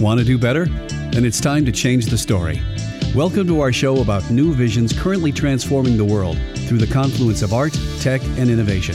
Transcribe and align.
Want 0.00 0.18
to 0.18 0.24
do 0.24 0.38
better? 0.38 0.64
Then 1.12 1.26
it's 1.26 1.42
time 1.42 1.66
to 1.66 1.72
change 1.72 2.06
the 2.06 2.16
story. 2.16 2.58
Welcome 3.14 3.46
to 3.48 3.60
our 3.60 3.70
show 3.70 4.00
about 4.00 4.30
new 4.30 4.54
visions 4.54 4.98
currently 4.98 5.30
transforming 5.30 5.98
the 5.98 6.04
world 6.06 6.38
through 6.60 6.78
the 6.78 6.86
confluence 6.86 7.42
of 7.42 7.52
art, 7.52 7.78
tech, 8.00 8.22
and 8.38 8.48
innovation. 8.48 8.94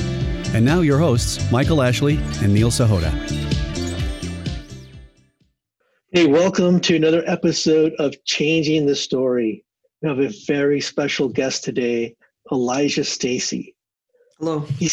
And 0.55 0.65
now, 0.65 0.81
your 0.81 0.97
hosts, 0.97 1.51
Michael 1.51 1.83
Ashley 1.83 2.17
and 2.41 2.51
Neil 2.51 2.71
Sahota. 2.71 3.11
Hey, 6.09 6.25
welcome 6.25 6.79
to 6.79 6.95
another 6.95 7.23
episode 7.27 7.93
of 7.99 8.15
Changing 8.25 8.87
the 8.87 8.95
Story. 8.95 9.63
We 10.01 10.09
have 10.09 10.17
a 10.17 10.33
very 10.47 10.81
special 10.81 11.29
guest 11.29 11.63
today, 11.63 12.15
Elijah 12.51 13.03
Stacy. 13.03 13.75
Hello. 14.39 14.61
He 14.79 14.89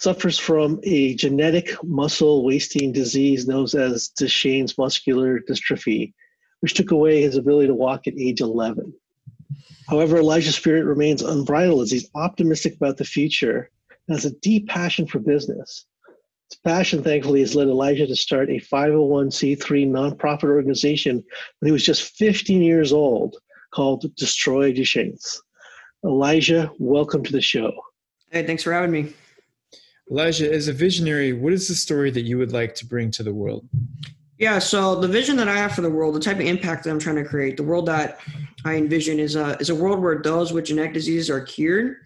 suffers 0.00 0.38
from 0.38 0.80
a 0.82 1.14
genetic 1.14 1.76
muscle 1.84 2.42
wasting 2.42 2.90
disease 2.90 3.46
known 3.46 3.64
as 3.64 4.10
Duchenne's 4.18 4.78
muscular 4.78 5.40
dystrophy, 5.40 6.14
which 6.60 6.72
took 6.74 6.90
away 6.90 7.20
his 7.20 7.36
ability 7.36 7.66
to 7.66 7.74
walk 7.74 8.06
at 8.06 8.18
age 8.18 8.40
11. 8.40 8.94
However, 9.88 10.16
Elijah's 10.18 10.56
spirit 10.56 10.84
remains 10.84 11.22
unbridled 11.22 11.82
as 11.82 11.90
he's 11.90 12.08
optimistic 12.14 12.76
about 12.76 12.96
the 12.96 13.04
future 13.04 13.70
and 14.08 14.16
has 14.16 14.24
a 14.24 14.34
deep 14.36 14.68
passion 14.68 15.06
for 15.06 15.18
business. 15.18 15.84
His 16.50 16.58
passion, 16.64 17.02
thankfully, 17.02 17.40
has 17.40 17.54
led 17.54 17.68
Elijah 17.68 18.06
to 18.06 18.16
start 18.16 18.48
a 18.48 18.54
501c3 18.54 19.86
nonprofit 19.86 20.44
organization 20.44 21.22
when 21.58 21.66
he 21.68 21.72
was 21.72 21.84
just 21.84 22.16
15 22.16 22.62
years 22.62 22.92
old 22.92 23.36
called 23.74 24.14
Destroy 24.16 24.72
Duchenne's. 24.72 25.42
Elijah, 26.06 26.72
welcome 26.78 27.22
to 27.22 27.32
the 27.32 27.42
show. 27.42 27.70
Hey, 28.30 28.46
thanks 28.46 28.62
for 28.62 28.72
having 28.72 28.92
me. 28.92 29.12
Elijah, 30.10 30.52
as 30.52 30.66
a 30.66 30.72
visionary, 30.72 31.32
what 31.32 31.52
is 31.52 31.68
the 31.68 31.74
story 31.74 32.10
that 32.10 32.22
you 32.22 32.36
would 32.36 32.52
like 32.52 32.74
to 32.74 32.86
bring 32.86 33.10
to 33.12 33.22
the 33.22 33.32
world? 33.32 33.68
Yeah, 34.38 34.58
so 34.58 34.96
the 34.96 35.06
vision 35.06 35.36
that 35.36 35.48
I 35.48 35.56
have 35.56 35.72
for 35.72 35.82
the 35.82 35.90
world, 35.90 36.14
the 36.14 36.20
type 36.20 36.36
of 36.36 36.46
impact 36.46 36.84
that 36.84 36.90
I'm 36.90 36.98
trying 36.98 37.16
to 37.16 37.24
create, 37.24 37.56
the 37.56 37.62
world 37.62 37.86
that 37.86 38.18
I 38.64 38.74
envision 38.74 39.20
is 39.20 39.36
a 39.36 39.56
is 39.58 39.70
a 39.70 39.74
world 39.74 40.00
where 40.00 40.20
those 40.22 40.52
with 40.52 40.64
genetic 40.64 40.94
diseases 40.94 41.30
are 41.30 41.40
cured 41.40 41.96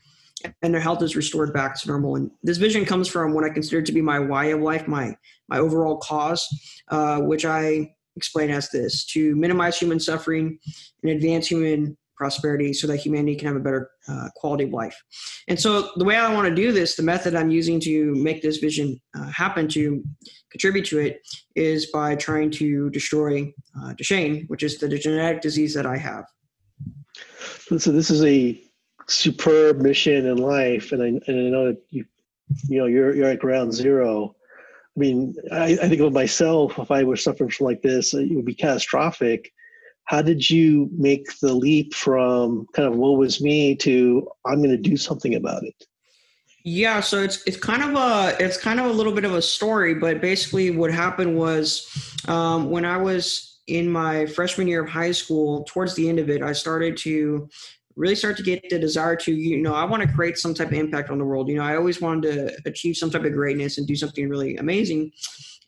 and 0.62 0.74
their 0.74 0.80
health 0.80 1.02
is 1.02 1.16
restored 1.16 1.52
back 1.52 1.80
to 1.80 1.88
normal. 1.88 2.16
And 2.16 2.30
this 2.42 2.58
vision 2.58 2.84
comes 2.84 3.08
from 3.08 3.34
what 3.34 3.44
I 3.44 3.50
consider 3.50 3.82
to 3.82 3.92
be 3.92 4.02
my 4.02 4.18
why 4.18 4.46
of 4.46 4.60
life, 4.60 4.86
my 4.86 5.16
my 5.48 5.58
overall 5.58 5.98
cause, 5.98 6.46
uh, 6.88 7.20
which 7.20 7.44
I 7.44 7.94
explain 8.16 8.50
as 8.50 8.68
this: 8.70 9.04
to 9.06 9.34
minimize 9.36 9.78
human 9.78 10.00
suffering 10.00 10.58
and 11.02 11.12
advance 11.12 11.46
human 11.46 11.96
prosperity 12.16 12.72
so 12.72 12.86
that 12.86 12.98
humanity 12.98 13.36
can 13.36 13.48
have 13.48 13.56
a 13.56 13.60
better 13.60 13.90
uh, 14.08 14.28
quality 14.36 14.64
of 14.64 14.70
life. 14.70 15.00
And 15.48 15.58
so, 15.58 15.90
the 15.96 16.04
way 16.04 16.16
I 16.16 16.32
want 16.32 16.48
to 16.48 16.54
do 16.54 16.72
this, 16.72 16.96
the 16.96 17.02
method 17.02 17.34
I'm 17.34 17.50
using 17.50 17.80
to 17.80 18.14
make 18.14 18.42
this 18.42 18.58
vision 18.58 19.00
uh, 19.16 19.30
happen, 19.30 19.68
to 19.68 20.02
contribute 20.50 20.84
to 20.86 20.98
it, 20.98 21.20
is 21.54 21.86
by 21.86 22.16
trying 22.16 22.50
to 22.52 22.90
destroy 22.90 23.52
uh, 23.78 23.94
Duchenne, 23.94 24.48
which 24.48 24.62
is 24.62 24.78
the 24.78 24.88
genetic 24.88 25.40
disease 25.40 25.74
that 25.74 25.86
I 25.86 25.96
have. 25.96 26.24
So, 27.78 27.90
this 27.90 28.10
is 28.10 28.24
a 28.24 28.60
superb 29.06 29.80
mission 29.80 30.26
in 30.26 30.38
life, 30.38 30.92
and 30.92 31.02
I, 31.02 31.06
and 31.06 31.22
I 31.28 31.50
know 31.50 31.66
that 31.66 31.82
you, 31.90 32.04
you 32.68 32.78
know, 32.78 32.86
you're 32.86 33.14
you're 33.14 33.30
at 33.30 33.40
ground 33.40 33.72
zero. 33.72 34.34
I 34.96 35.00
mean, 35.00 35.34
I, 35.50 35.76
I 35.82 35.88
think 35.88 36.00
of 36.00 36.12
myself. 36.12 36.78
If 36.78 36.90
I 36.92 37.02
were 37.02 37.16
suffering 37.16 37.50
from 37.50 37.66
like 37.66 37.82
this, 37.82 38.14
it 38.14 38.30
would 38.30 38.44
be 38.44 38.54
catastrophic 38.54 39.50
how 40.06 40.20
did 40.22 40.48
you 40.48 40.88
make 40.96 41.26
the 41.40 41.52
leap 41.52 41.94
from 41.94 42.66
kind 42.74 42.86
of 42.88 42.96
what 42.96 43.18
was 43.18 43.40
me 43.40 43.74
to 43.74 44.26
i'm 44.46 44.58
going 44.58 44.70
to 44.70 44.76
do 44.76 44.96
something 44.96 45.34
about 45.34 45.62
it 45.64 45.86
yeah 46.64 47.00
so 47.00 47.22
it's 47.22 47.42
it's 47.46 47.56
kind 47.56 47.82
of 47.82 47.94
a 47.94 48.36
it's 48.42 48.56
kind 48.56 48.80
of 48.80 48.86
a 48.86 48.92
little 48.92 49.12
bit 49.12 49.24
of 49.24 49.34
a 49.34 49.42
story 49.42 49.94
but 49.94 50.20
basically 50.20 50.70
what 50.70 50.90
happened 50.90 51.36
was 51.36 51.88
um, 52.28 52.70
when 52.70 52.84
i 52.84 52.96
was 52.96 53.60
in 53.66 53.88
my 53.88 54.26
freshman 54.26 54.68
year 54.68 54.84
of 54.84 54.90
high 54.90 55.12
school 55.12 55.64
towards 55.64 55.94
the 55.94 56.08
end 56.08 56.18
of 56.18 56.28
it 56.28 56.42
i 56.42 56.52
started 56.52 56.96
to 56.96 57.48
really 57.96 58.14
start 58.14 58.36
to 58.36 58.42
get 58.42 58.68
the 58.70 58.78
desire 58.78 59.16
to 59.16 59.32
you 59.32 59.62
know 59.62 59.74
i 59.74 59.84
want 59.84 60.02
to 60.02 60.08
create 60.14 60.36
some 60.36 60.52
type 60.52 60.68
of 60.68 60.74
impact 60.74 61.10
on 61.10 61.18
the 61.18 61.24
world. 61.24 61.48
You 61.48 61.56
know 61.56 61.62
i 61.62 61.76
always 61.76 62.00
wanted 62.00 62.32
to 62.32 62.56
achieve 62.66 62.96
some 62.96 63.10
type 63.10 63.24
of 63.24 63.32
greatness 63.32 63.78
and 63.78 63.86
do 63.86 63.96
something 63.96 64.28
really 64.28 64.56
amazing 64.56 65.12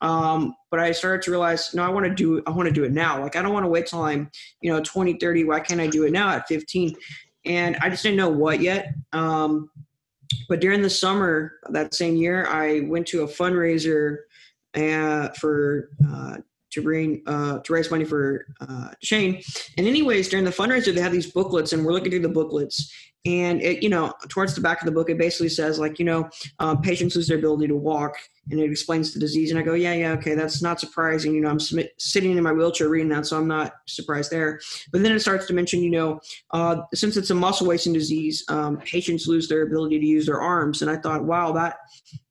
um, 0.00 0.54
but 0.70 0.80
I 0.80 0.92
started 0.92 1.22
to 1.22 1.30
realize, 1.30 1.74
no, 1.74 1.82
I 1.82 1.88
want 1.88 2.06
to 2.06 2.14
do, 2.14 2.42
I 2.46 2.50
want 2.50 2.68
to 2.68 2.74
do 2.74 2.84
it 2.84 2.92
now. 2.92 3.20
Like, 3.20 3.36
I 3.36 3.42
don't 3.42 3.52
want 3.52 3.64
to 3.64 3.68
wait 3.68 3.86
till 3.86 4.02
I'm, 4.02 4.30
you 4.60 4.72
know, 4.72 4.82
20, 4.82 5.14
30. 5.14 5.44
Why 5.44 5.60
can't 5.60 5.80
I 5.80 5.86
do 5.86 6.04
it 6.04 6.12
now 6.12 6.30
at 6.30 6.46
15? 6.48 6.94
And 7.44 7.76
I 7.80 7.88
just 7.88 8.02
didn't 8.02 8.16
know 8.16 8.28
what 8.28 8.60
yet. 8.60 8.94
Um, 9.12 9.70
but 10.48 10.60
during 10.60 10.82
the 10.82 10.90
summer 10.90 11.52
that 11.70 11.94
same 11.94 12.16
year, 12.16 12.46
I 12.48 12.80
went 12.80 13.06
to 13.08 13.22
a 13.22 13.28
fundraiser 13.28 14.18
uh, 14.74 15.28
for 15.30 15.90
uh, 16.08 16.38
to 16.76 16.82
bring 16.82 17.22
uh, 17.26 17.58
to 17.60 17.72
raise 17.72 17.90
money 17.90 18.04
for 18.04 18.46
uh, 18.60 18.90
Duchenne. 19.02 19.44
And 19.76 19.86
anyways, 19.86 20.28
during 20.28 20.44
the 20.44 20.50
fundraiser, 20.50 20.94
they 20.94 21.00
had 21.00 21.12
these 21.12 21.32
booklets, 21.32 21.72
and 21.72 21.84
we're 21.84 21.92
looking 21.92 22.10
through 22.10 22.20
the 22.20 22.28
booklets. 22.28 22.92
And 23.24 23.60
it, 23.60 23.82
you 23.82 23.88
know, 23.88 24.12
towards 24.28 24.54
the 24.54 24.60
back 24.60 24.80
of 24.80 24.86
the 24.86 24.92
book, 24.92 25.10
it 25.10 25.18
basically 25.18 25.48
says 25.48 25.80
like, 25.80 25.98
you 25.98 26.04
know, 26.04 26.28
uh, 26.60 26.76
patients 26.76 27.16
lose 27.16 27.26
their 27.26 27.38
ability 27.38 27.66
to 27.66 27.74
walk, 27.74 28.14
and 28.50 28.60
it 28.60 28.70
explains 28.70 29.12
the 29.12 29.18
disease. 29.18 29.50
And 29.50 29.58
I 29.58 29.62
go, 29.62 29.74
yeah, 29.74 29.94
yeah, 29.94 30.12
okay, 30.12 30.34
that's 30.36 30.62
not 30.62 30.78
surprising. 30.78 31.34
You 31.34 31.40
know, 31.40 31.48
I'm 31.48 31.58
sm- 31.58 31.90
sitting 31.98 32.36
in 32.36 32.42
my 32.44 32.52
wheelchair 32.52 32.88
reading 32.88 33.08
that, 33.08 33.26
so 33.26 33.36
I'm 33.36 33.48
not 33.48 33.72
surprised 33.86 34.30
there. 34.30 34.60
But 34.92 35.02
then 35.02 35.10
it 35.10 35.20
starts 35.20 35.46
to 35.46 35.54
mention, 35.54 35.82
you 35.82 35.90
know, 35.90 36.20
uh, 36.52 36.82
since 36.94 37.16
it's 37.16 37.30
a 37.30 37.34
muscle 37.34 37.66
wasting 37.66 37.94
disease, 37.94 38.44
um, 38.48 38.76
patients 38.76 39.26
lose 39.26 39.48
their 39.48 39.62
ability 39.62 39.98
to 39.98 40.06
use 40.06 40.26
their 40.26 40.40
arms. 40.40 40.82
And 40.82 40.90
I 40.90 40.96
thought, 40.96 41.24
wow, 41.24 41.50
that 41.52 41.78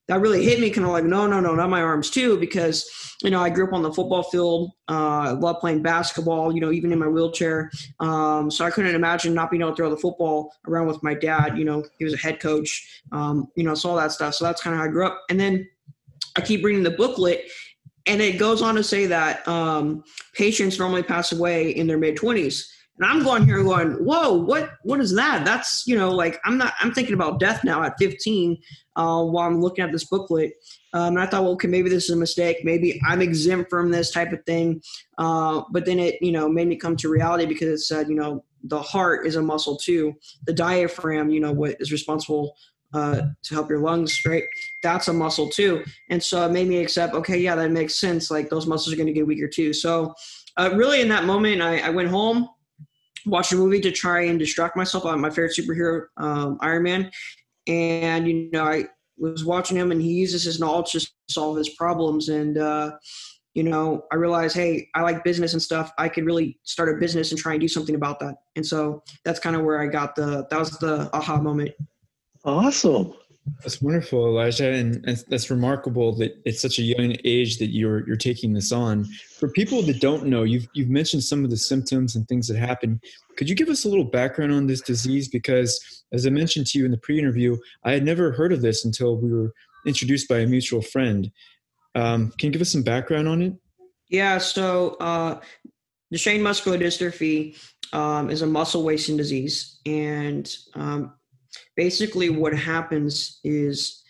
that 0.07 0.21
really 0.21 0.43
hit 0.43 0.59
me 0.59 0.69
kind 0.69 0.85
of 0.85 0.93
like 0.93 1.03
no 1.03 1.25
no 1.27 1.39
no 1.39 1.55
not 1.55 1.69
my 1.69 1.81
arms 1.81 2.09
too 2.09 2.37
because 2.39 3.15
you 3.23 3.29
know 3.29 3.41
i 3.41 3.49
grew 3.49 3.67
up 3.67 3.73
on 3.73 3.81
the 3.81 3.91
football 3.91 4.23
field 4.23 4.71
uh, 4.89 5.19
i 5.19 5.31
love 5.31 5.59
playing 5.59 5.81
basketball 5.81 6.53
you 6.53 6.61
know 6.61 6.71
even 6.71 6.91
in 6.91 6.99
my 6.99 7.07
wheelchair. 7.07 7.71
Um, 7.99 8.51
so 8.51 8.65
i 8.65 8.71
couldn't 8.71 8.95
imagine 8.95 9.33
not 9.33 9.49
being 9.49 9.61
able 9.61 9.71
to 9.71 9.75
throw 9.75 9.89
the 9.89 9.97
football 9.97 10.53
around 10.67 10.87
with 10.87 11.01
my 11.03 11.13
dad 11.13 11.57
you 11.57 11.65
know 11.65 11.83
he 11.97 12.05
was 12.05 12.13
a 12.13 12.17
head 12.17 12.39
coach 12.39 13.01
um, 13.11 13.47
you 13.55 13.63
know 13.63 13.75
so 13.75 13.89
all 13.89 13.95
that 13.95 14.11
stuff. 14.11 14.35
So 14.35 14.45
that's 14.45 14.61
kind 14.61 14.73
of 14.73 14.79
how 14.79 14.85
i 14.85 14.89
grew 14.89 15.05
up. 15.05 15.23
And 15.29 15.39
then 15.39 15.67
i 16.35 16.41
keep 16.41 16.63
reading 16.63 16.83
the 16.83 16.91
booklet 16.91 17.45
and 18.07 18.21
it 18.21 18.37
goes 18.37 18.61
on 18.61 18.75
to 18.75 18.83
say 18.83 19.07
that 19.07 19.47
um, 19.47 20.03
patients 20.33 20.77
normally 20.77 21.01
pass 21.01 21.31
away 21.31 21.71
in 21.71 21.87
their 21.87 21.97
mid 21.97 22.15
20s 22.15 22.65
and 22.97 23.05
I'm 23.05 23.23
going 23.23 23.45
here 23.45 23.61
going, 23.61 23.93
whoa, 23.93 24.33
what 24.33 24.71
what 24.83 25.01
is 25.01 25.13
that? 25.15 25.43
That's 25.43 25.83
you 25.85 25.97
know, 25.97 26.11
like 26.11 26.39
I'm 26.45 26.57
not 26.57 26.73
I'm 26.79 26.93
thinking 26.93 27.13
about 27.13 27.39
death 27.39 27.63
now 27.63 27.83
at 27.83 27.95
15 27.99 28.57
uh, 28.95 29.23
while 29.23 29.47
I'm 29.47 29.61
looking 29.61 29.83
at 29.83 29.91
this 29.91 30.05
booklet. 30.05 30.53
Um, 30.93 31.17
and 31.17 31.19
I 31.19 31.25
thought, 31.25 31.43
well, 31.43 31.53
okay, 31.53 31.67
maybe 31.67 31.89
this 31.89 32.05
is 32.05 32.11
a 32.11 32.15
mistake. 32.15 32.59
Maybe 32.63 32.99
I'm 33.05 33.21
exempt 33.21 33.69
from 33.69 33.91
this 33.91 34.11
type 34.11 34.31
of 34.31 34.43
thing. 34.45 34.81
Uh, 35.17 35.63
but 35.71 35.85
then 35.85 35.99
it, 35.99 36.15
you 36.21 36.31
know, 36.31 36.47
made 36.47 36.67
me 36.67 36.77
come 36.77 36.95
to 36.97 37.09
reality 37.09 37.45
because 37.45 37.67
it 37.67 37.79
said, 37.79 38.07
you 38.07 38.15
know, 38.15 38.45
the 38.63 38.81
heart 38.81 39.27
is 39.27 39.35
a 39.35 39.41
muscle 39.41 39.75
too. 39.75 40.13
The 40.45 40.53
diaphragm, 40.53 41.29
you 41.29 41.41
know, 41.41 41.51
what 41.51 41.75
is 41.81 41.91
responsible 41.91 42.55
uh, 42.93 43.23
to 43.43 43.53
help 43.53 43.69
your 43.69 43.79
lungs, 43.79 44.17
right? 44.25 44.43
That's 44.81 45.09
a 45.09 45.13
muscle 45.13 45.49
too. 45.49 45.83
And 46.09 46.23
so 46.23 46.45
it 46.45 46.51
made 46.53 46.69
me 46.69 46.77
accept, 46.77 47.13
okay, 47.13 47.37
yeah, 47.37 47.55
that 47.55 47.71
makes 47.71 47.95
sense. 47.95 48.31
Like 48.31 48.49
those 48.49 48.67
muscles 48.67 48.93
are 48.93 48.95
going 48.95 49.07
to 49.07 49.13
get 49.13 49.27
weaker 49.27 49.49
too. 49.49 49.73
So 49.73 50.13
uh, 50.55 50.71
really 50.73 51.01
in 51.01 51.09
that 51.09 51.25
moment, 51.25 51.61
I, 51.61 51.79
I 51.79 51.89
went 51.89 52.07
home 52.07 52.47
watched 53.25 53.53
a 53.53 53.55
movie 53.55 53.81
to 53.81 53.91
try 53.91 54.21
and 54.21 54.39
distract 54.39 54.77
myself 54.77 55.05
on 55.05 55.19
my 55.19 55.29
favorite 55.29 55.55
superhero, 55.57 56.05
um, 56.17 56.57
Iron 56.61 56.83
Man. 56.83 57.11
And, 57.67 58.27
you 58.27 58.49
know, 58.51 58.63
I 58.63 58.85
was 59.17 59.45
watching 59.45 59.77
him 59.77 59.91
and 59.91 60.01
he 60.01 60.11
uses 60.13 60.43
his 60.43 60.59
knowledge 60.59 60.91
to 60.91 61.07
solve 61.29 61.57
his 61.57 61.69
problems. 61.69 62.29
And, 62.29 62.57
uh, 62.57 62.91
you 63.53 63.63
know, 63.63 64.05
I 64.11 64.15
realized, 64.15 64.55
hey, 64.55 64.89
I 64.95 65.01
like 65.01 65.23
business 65.23 65.53
and 65.53 65.61
stuff. 65.61 65.91
I 65.97 66.09
could 66.09 66.25
really 66.25 66.59
start 66.63 66.89
a 66.89 66.99
business 66.99 67.31
and 67.31 67.39
try 67.39 67.53
and 67.53 67.61
do 67.61 67.67
something 67.67 67.95
about 67.95 68.19
that. 68.19 68.35
And 68.55 68.65
so 68.65 69.01
that's 69.23 69.39
kind 69.39 69.55
of 69.55 69.63
where 69.63 69.81
I 69.81 69.87
got 69.87 70.15
the, 70.15 70.45
that 70.49 70.59
was 70.59 70.71
the 70.71 71.09
aha 71.13 71.41
moment. 71.41 71.71
Awesome. 72.43 73.13
That's 73.61 73.79
wonderful, 73.79 74.25
Elijah, 74.25 74.71
and, 74.71 75.05
that's 75.27 75.51
remarkable 75.51 76.15
that 76.15 76.41
it's 76.45 76.61
such 76.61 76.79
a 76.79 76.81
young 76.81 77.15
age 77.23 77.59
that 77.59 77.67
you're 77.67 78.05
you're 78.07 78.15
taking 78.15 78.53
this 78.53 78.71
on. 78.71 79.05
For 79.39 79.49
people 79.49 79.83
that 79.83 80.01
don't 80.01 80.25
know, 80.25 80.43
you've 80.43 80.67
you've 80.73 80.89
mentioned 80.89 81.23
some 81.23 81.43
of 81.43 81.51
the 81.51 81.57
symptoms 81.57 82.15
and 82.15 82.27
things 82.27 82.47
that 82.47 82.57
happen. 82.57 82.99
Could 83.37 83.47
you 83.47 83.55
give 83.55 83.69
us 83.69 83.85
a 83.85 83.89
little 83.89 84.05
background 84.05 84.51
on 84.51 84.65
this 84.65 84.81
disease? 84.81 85.27
Because 85.27 86.03
as 86.11 86.25
I 86.25 86.31
mentioned 86.31 86.67
to 86.67 86.79
you 86.79 86.85
in 86.85 86.91
the 86.91 86.97
pre-interview, 86.97 87.57
I 87.83 87.91
had 87.91 88.03
never 88.03 88.31
heard 88.31 88.51
of 88.51 88.61
this 88.61 88.83
until 88.83 89.17
we 89.17 89.31
were 89.31 89.53
introduced 89.85 90.27
by 90.27 90.39
a 90.39 90.47
mutual 90.47 90.81
friend. 90.81 91.31
Um, 91.93 92.31
can 92.39 92.47
you 92.47 92.51
give 92.51 92.61
us 92.61 92.71
some 92.71 92.83
background 92.83 93.27
on 93.27 93.41
it? 93.43 93.53
Yeah. 94.09 94.39
So 94.39 94.97
uh, 94.99 95.39
Duchenne 96.11 96.41
muscular 96.41 96.79
dystrophy 96.79 97.57
um, 97.93 98.29
is 98.29 98.41
a 98.41 98.47
muscle 98.47 98.83
wasting 98.83 99.17
disease, 99.17 99.79
and 99.85 100.51
um, 100.73 101.13
basically 101.75 102.29
what 102.29 102.53
happens 102.53 103.39
is 103.43 104.01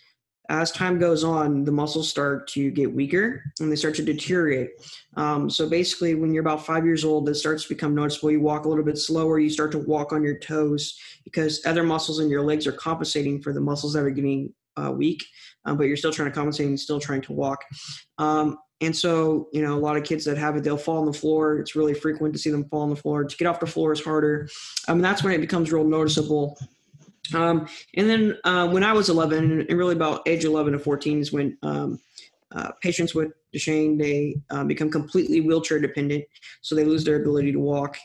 as 0.48 0.70
time 0.70 0.98
goes 0.98 1.24
on, 1.24 1.64
the 1.64 1.72
muscles 1.72 2.08
start 2.08 2.46
to 2.48 2.70
get 2.70 2.94
weaker 2.94 3.42
and 3.58 3.70
they 3.70 3.76
start 3.76 3.96
to 3.96 4.02
deteriorate. 4.02 4.70
Um, 5.16 5.50
so 5.50 5.68
basically, 5.68 6.14
when 6.14 6.32
you're 6.32 6.42
about 6.42 6.64
five 6.64 6.84
years 6.84 7.04
old, 7.04 7.28
it 7.28 7.34
starts 7.34 7.64
to 7.64 7.68
become 7.68 7.94
noticeable. 7.94 8.30
You 8.30 8.40
walk 8.40 8.64
a 8.64 8.68
little 8.68 8.84
bit 8.84 8.98
slower. 8.98 9.40
You 9.40 9.50
start 9.50 9.72
to 9.72 9.78
walk 9.78 10.12
on 10.12 10.22
your 10.22 10.38
toes 10.38 10.98
because 11.24 11.64
other 11.66 11.82
muscles 11.82 12.20
in 12.20 12.28
your 12.28 12.42
legs 12.42 12.66
are 12.66 12.72
compensating 12.72 13.42
for 13.42 13.52
the 13.52 13.60
muscles 13.60 13.94
that 13.94 14.04
are 14.04 14.10
getting 14.10 14.54
uh, 14.76 14.92
weak, 14.92 15.24
um, 15.64 15.76
but 15.76 15.84
you're 15.84 15.96
still 15.96 16.12
trying 16.12 16.28
to 16.28 16.34
compensate 16.34 16.66
and 16.66 16.78
still 16.78 17.00
trying 17.00 17.22
to 17.22 17.32
walk. 17.32 17.64
Um, 18.18 18.58
and 18.82 18.94
so, 18.94 19.48
you 19.52 19.62
know, 19.62 19.74
a 19.74 19.80
lot 19.80 19.96
of 19.96 20.04
kids 20.04 20.24
that 20.26 20.36
have 20.36 20.54
it, 20.56 20.62
they'll 20.62 20.76
fall 20.76 20.98
on 20.98 21.06
the 21.06 21.12
floor. 21.12 21.58
It's 21.58 21.74
really 21.74 21.94
frequent 21.94 22.34
to 22.34 22.38
see 22.38 22.50
them 22.50 22.68
fall 22.68 22.82
on 22.82 22.90
the 22.90 22.96
floor. 22.96 23.24
To 23.24 23.36
get 23.36 23.46
off 23.46 23.58
the 23.58 23.66
floor 23.66 23.92
is 23.92 24.04
harder. 24.04 24.48
Um, 24.86 25.00
that's 25.00 25.24
when 25.24 25.32
it 25.32 25.40
becomes 25.40 25.72
real 25.72 25.84
noticeable. 25.84 26.58
Um, 27.34 27.68
and 27.94 28.08
then 28.08 28.38
uh, 28.44 28.68
when 28.68 28.84
I 28.84 28.92
was 28.92 29.08
11, 29.08 29.66
and 29.68 29.78
really 29.78 29.94
about 29.94 30.26
age 30.26 30.44
11 30.44 30.72
to 30.72 30.78
14 30.78 31.20
is 31.20 31.32
when 31.32 31.56
um, 31.62 31.98
uh, 32.52 32.70
patients 32.80 33.14
with 33.14 33.32
Duchenne, 33.54 33.98
they 33.98 34.36
uh, 34.50 34.64
become 34.64 34.90
completely 34.90 35.40
wheelchair 35.40 35.78
dependent. 35.78 36.24
So 36.62 36.74
they 36.74 36.84
lose 36.84 37.04
their 37.04 37.16
ability 37.16 37.52
to 37.52 37.60
walk 37.60 37.96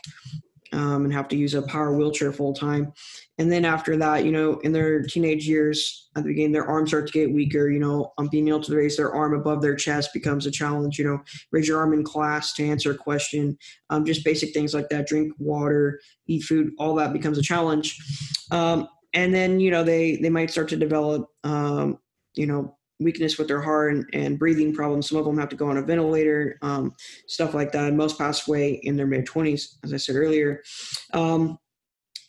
um, 0.72 1.04
and 1.04 1.12
have 1.12 1.28
to 1.28 1.36
use 1.36 1.54
a 1.54 1.62
power 1.62 1.96
wheelchair 1.96 2.32
full 2.32 2.54
time. 2.54 2.92
And 3.38 3.50
then 3.50 3.64
after 3.64 3.96
that, 3.98 4.24
you 4.24 4.32
know, 4.32 4.58
in 4.60 4.72
their 4.72 5.02
teenage 5.02 5.46
years, 5.46 6.10
at 6.16 6.22
the 6.22 6.28
beginning, 6.28 6.52
their 6.52 6.66
arms 6.66 6.90
start 6.90 7.06
to 7.06 7.12
get 7.12 7.32
weaker. 7.32 7.68
You 7.68 7.78
know, 7.78 8.12
um, 8.18 8.28
being 8.28 8.48
able 8.48 8.62
to 8.62 8.76
raise 8.76 8.96
their 8.96 9.12
arm 9.12 9.34
above 9.34 9.62
their 9.62 9.76
chest 9.76 10.12
becomes 10.12 10.46
a 10.46 10.50
challenge. 10.50 10.98
You 10.98 11.06
know, 11.06 11.20
raise 11.50 11.68
your 11.68 11.78
arm 11.78 11.92
in 11.92 12.04
class 12.04 12.52
to 12.54 12.66
answer 12.66 12.92
a 12.92 12.96
question. 12.96 13.56
Um, 13.90 14.04
just 14.04 14.24
basic 14.24 14.52
things 14.52 14.74
like 14.74 14.88
that. 14.90 15.06
Drink 15.06 15.32
water, 15.38 16.00
eat 16.26 16.42
food. 16.42 16.72
All 16.78 16.94
that 16.96 17.12
becomes 17.12 17.38
a 17.38 17.42
challenge. 17.42 17.98
Um, 18.50 18.88
and 19.14 19.34
then 19.34 19.60
you 19.60 19.70
know 19.70 19.84
they 19.84 20.16
they 20.16 20.30
might 20.30 20.50
start 20.50 20.68
to 20.70 20.76
develop 20.76 21.28
um, 21.44 21.98
you 22.34 22.46
know 22.46 22.76
weakness 23.00 23.36
with 23.36 23.48
their 23.48 23.60
heart 23.60 23.92
and, 23.92 24.06
and, 24.12 24.38
breathing 24.38 24.72
problems. 24.72 25.08
Some 25.08 25.18
of 25.18 25.24
them 25.24 25.36
have 25.36 25.48
to 25.48 25.56
go 25.56 25.68
on 25.68 25.76
a 25.76 25.82
ventilator, 25.82 26.56
um, 26.62 26.94
stuff 27.26 27.52
like 27.52 27.72
that. 27.72 27.92
Most 27.94 28.16
pass 28.16 28.46
away 28.46 28.74
in 28.74 28.96
their 28.96 29.08
mid 29.08 29.26
20s, 29.26 29.74
as 29.82 29.92
I 29.92 29.96
said 29.96 30.14
earlier. 30.14 30.62
Um, 31.12 31.58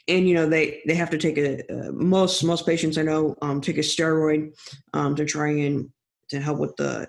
and 0.08 0.28
you 0.28 0.36
know 0.36 0.50
they 0.50 0.82
they 0.86 0.96
have 0.96 1.10
to 1.12 1.18
take 1.18 1.38
a 1.38 1.60
uh, 1.72 1.92
most 1.92 2.44
most 2.44 2.66
patients 2.66 2.98
I 2.98 3.04
know 3.04 3.36
um, 3.42 3.62
take 3.62 3.78
a 3.78 3.82
steroid 3.82 4.54
um, 4.94 5.16
to 5.16 5.26
try 5.26 5.50
and 5.50 5.90
to 6.30 6.42
help 6.42 6.60
with 6.60 6.76
the 6.76 7.08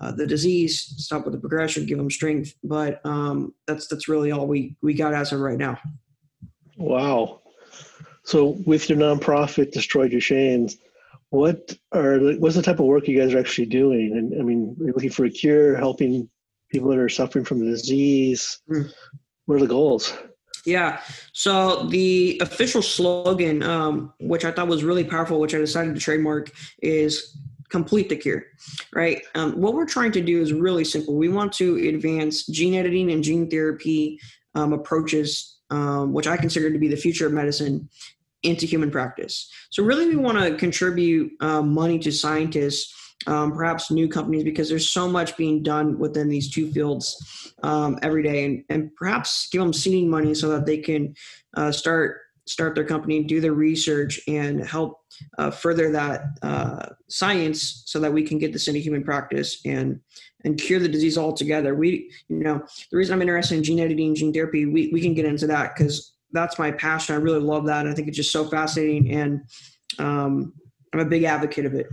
uh, 0.00 0.12
the 0.12 0.26
disease, 0.26 0.94
stop 0.98 1.24
with 1.24 1.34
the 1.34 1.40
progression, 1.40 1.86
give 1.86 1.98
them 1.98 2.10
strength. 2.10 2.54
But 2.62 3.00
um, 3.04 3.54
that's 3.66 3.86
that's 3.88 4.08
really 4.08 4.32
all 4.32 4.46
we 4.46 4.76
we 4.82 4.94
got 4.94 5.14
as 5.14 5.32
of 5.32 5.40
right 5.40 5.58
now. 5.58 5.78
Wow. 6.76 7.40
So 8.24 8.56
with 8.66 8.88
your 8.88 8.98
nonprofit, 8.98 9.72
Destroy 9.72 10.08
Duchenne's, 10.08 10.78
what 11.30 11.76
are 11.92 12.18
what's 12.36 12.54
the 12.54 12.62
type 12.62 12.78
of 12.78 12.86
work 12.86 13.08
you 13.08 13.18
guys 13.18 13.34
are 13.34 13.38
actually 13.38 13.66
doing? 13.66 14.12
And 14.12 14.40
I 14.40 14.44
mean, 14.44 14.76
are 14.80 14.86
you 14.86 14.92
looking 14.92 15.10
for 15.10 15.24
a 15.24 15.30
cure, 15.30 15.76
helping 15.76 16.28
people 16.70 16.90
that 16.90 16.98
are 16.98 17.08
suffering 17.08 17.44
from 17.44 17.60
the 17.60 17.66
disease? 17.66 18.60
Mm. 18.70 18.90
What 19.46 19.56
are 19.56 19.60
the 19.60 19.66
goals? 19.66 20.16
Yeah. 20.64 21.00
So 21.32 21.86
the 21.88 22.40
official 22.40 22.82
slogan, 22.82 23.62
um, 23.62 24.14
which 24.20 24.44
I 24.44 24.50
thought 24.50 24.68
was 24.68 24.84
really 24.84 25.04
powerful, 25.04 25.38
which 25.38 25.54
I 25.54 25.58
decided 25.58 25.94
to 25.94 26.00
trademark, 26.00 26.50
is 26.82 27.36
complete 27.68 28.08
the 28.08 28.16
cure, 28.16 28.44
right? 28.94 29.22
Um, 29.34 29.60
what 29.60 29.74
we're 29.74 29.86
trying 29.86 30.12
to 30.12 30.20
do 30.20 30.40
is 30.40 30.52
really 30.52 30.84
simple. 30.84 31.16
We 31.16 31.28
want 31.28 31.52
to 31.54 31.76
advance 31.88 32.46
gene 32.46 32.74
editing 32.74 33.10
and 33.10 33.22
gene 33.22 33.50
therapy 33.50 34.18
um, 34.54 34.72
approaches, 34.72 35.58
um, 35.70 36.12
which 36.12 36.26
I 36.26 36.36
consider 36.36 36.70
to 36.70 36.78
be 36.78 36.88
the 36.88 36.96
future 36.96 37.26
of 37.26 37.32
medicine, 37.32 37.88
into 38.44 38.66
human 38.66 38.90
practice. 38.90 39.50
So 39.70 39.82
really, 39.82 40.08
we 40.08 40.16
want 40.16 40.38
to 40.38 40.54
contribute 40.56 41.32
um, 41.40 41.74
money 41.74 41.98
to 42.00 42.12
scientists, 42.12 42.94
um, 43.26 43.52
perhaps 43.52 43.90
new 43.90 44.08
companies, 44.08 44.44
because 44.44 44.68
there's 44.68 44.88
so 44.88 45.08
much 45.08 45.36
being 45.36 45.62
done 45.62 45.98
within 45.98 46.28
these 46.28 46.50
two 46.50 46.70
fields 46.70 47.52
um, 47.62 47.98
every 48.02 48.22
day, 48.22 48.44
and, 48.44 48.64
and 48.68 48.94
perhaps 48.96 49.48
give 49.50 49.60
them 49.60 49.72
seeding 49.72 50.08
money 50.08 50.34
so 50.34 50.48
that 50.50 50.66
they 50.66 50.78
can 50.78 51.14
uh, 51.56 51.72
start 51.72 52.20
start 52.46 52.74
their 52.74 52.84
company, 52.84 53.24
do 53.24 53.40
their 53.40 53.54
research, 53.54 54.20
and 54.28 54.64
help 54.66 55.00
uh, 55.38 55.50
further 55.50 55.90
that 55.90 56.24
uh, 56.42 56.86
science 57.08 57.82
so 57.86 57.98
that 57.98 58.12
we 58.12 58.22
can 58.22 58.38
get 58.38 58.52
this 58.52 58.68
into 58.68 58.80
human 58.80 59.02
practice 59.02 59.60
and 59.64 60.00
and 60.44 60.60
cure 60.60 60.78
the 60.78 60.88
disease 60.88 61.16
altogether. 61.16 61.74
We, 61.74 62.10
you 62.28 62.36
know, 62.36 62.62
the 62.90 62.96
reason 62.96 63.14
I'm 63.14 63.22
interested 63.22 63.56
in 63.56 63.64
gene 63.64 63.80
editing, 63.80 64.14
gene 64.14 64.32
therapy, 64.32 64.66
we, 64.66 64.90
we 64.92 65.00
can 65.00 65.14
get 65.14 65.24
into 65.24 65.46
that 65.46 65.74
because 65.74 66.12
that's 66.34 66.58
my 66.58 66.72
passion. 66.72 67.14
I 67.14 67.18
really 67.18 67.40
love 67.40 67.64
that. 67.66 67.86
I 67.86 67.94
think 67.94 68.08
it's 68.08 68.16
just 68.16 68.32
so 68.32 68.44
fascinating, 68.44 69.12
and 69.12 69.40
um, 69.98 70.52
I'm 70.92 71.00
a 71.00 71.04
big 71.04 71.24
advocate 71.24 71.64
of 71.64 71.74
it. 71.74 71.86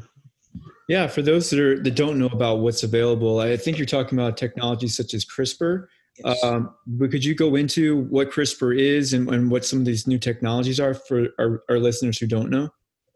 Yeah, 0.90 1.08
for 1.08 1.22
those 1.22 1.50
that 1.52 1.60
are 1.60 1.80
that 1.82 1.96
don't 1.96 2.20
know 2.20 2.28
about 2.28 2.60
what's 2.60 2.84
available, 2.84 3.40
I 3.40 3.56
think 3.56 3.78
you're 3.78 3.86
talking 3.86 4.20
about 4.20 4.36
technologies 4.36 4.98
such 4.98 5.14
as 5.14 5.24
CRISPR. 5.24 5.88
Yes. 6.26 6.44
Um, 6.44 6.74
but 6.86 7.12
could 7.12 7.24
you 7.24 7.34
go 7.34 7.56
into 7.56 8.02
what 8.10 8.32
CRISPR 8.32 8.78
is 8.78 9.14
and, 9.14 9.30
and, 9.30 9.50
what 9.50 9.64
some 9.64 9.80
of 9.80 9.86
these 9.86 10.06
new 10.06 10.20
technologies 10.20 10.80
are 10.80 10.94
for 10.94 11.30
our, 11.40 11.64
our 11.70 11.80
listeners 11.80 12.18
who 12.18 12.28
don't 12.28 12.50
know? 12.50 12.70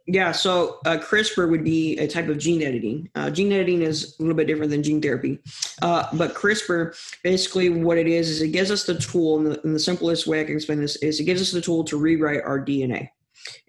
Yeah, 0.07 0.31
so 0.33 0.79
uh, 0.85 0.97
CRISPR 0.97 1.49
would 1.49 1.63
be 1.63 1.97
a 1.97 2.07
type 2.07 2.27
of 2.27 2.37
gene 2.37 2.61
editing. 2.61 3.09
Uh, 3.15 3.31
gene 3.31 3.51
editing 3.51 3.81
is 3.81 4.15
a 4.19 4.21
little 4.21 4.37
bit 4.37 4.45
different 4.45 4.69
than 4.69 4.83
gene 4.83 5.01
therapy. 5.01 5.39
Uh, 5.81 6.07
but 6.13 6.35
CRISPR, 6.35 6.95
basically, 7.23 7.69
what 7.69 7.97
it 7.97 8.07
is, 8.07 8.29
is 8.29 8.41
it 8.41 8.49
gives 8.49 8.69
us 8.69 8.85
the 8.85 8.99
tool, 8.99 9.37
and 9.37 9.47
the, 9.47 9.61
and 9.63 9.73
the, 9.73 9.79
simplest 9.79 10.27
way 10.27 10.41
I 10.41 10.43
can 10.43 10.55
explain 10.55 10.79
this 10.79 10.95
is 10.97 11.19
it 11.19 11.23
gives 11.23 11.41
us 11.41 11.51
the 11.51 11.61
tool 11.61 11.83
to 11.85 11.97
rewrite 11.97 12.43
our 12.43 12.63
DNA. 12.63 13.09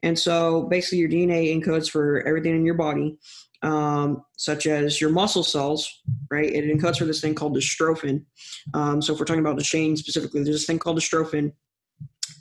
And 0.03 0.19
so 0.19 0.65
basically, 0.65 0.99
your 0.99 1.09
DNA 1.09 1.59
encodes 1.59 1.91
for 1.91 2.21
everything 2.27 2.55
in 2.55 2.67
your 2.67 2.75
body, 2.75 3.17
um, 3.63 4.23
such 4.37 4.67
as 4.67 5.01
your 5.01 5.11
muscle 5.11 5.43
cells, 5.43 6.03
right? 6.31 6.53
It 6.53 6.65
encodes 6.67 6.99
for 6.99 7.07
this 7.07 7.23
thing 7.23 7.35
called 7.35 7.57
dystrophin. 7.57 8.27
Um, 8.75 9.01
so 9.01 9.15
if 9.15 9.19
we're 9.19 9.25
talking 9.25 9.41
about 9.41 9.59
Duchenne 9.59 9.97
specifically, 9.97 10.43
there's 10.43 10.57
this 10.57 10.67
thing 10.67 10.79
called 10.79 10.99
dystrophin 10.99 11.53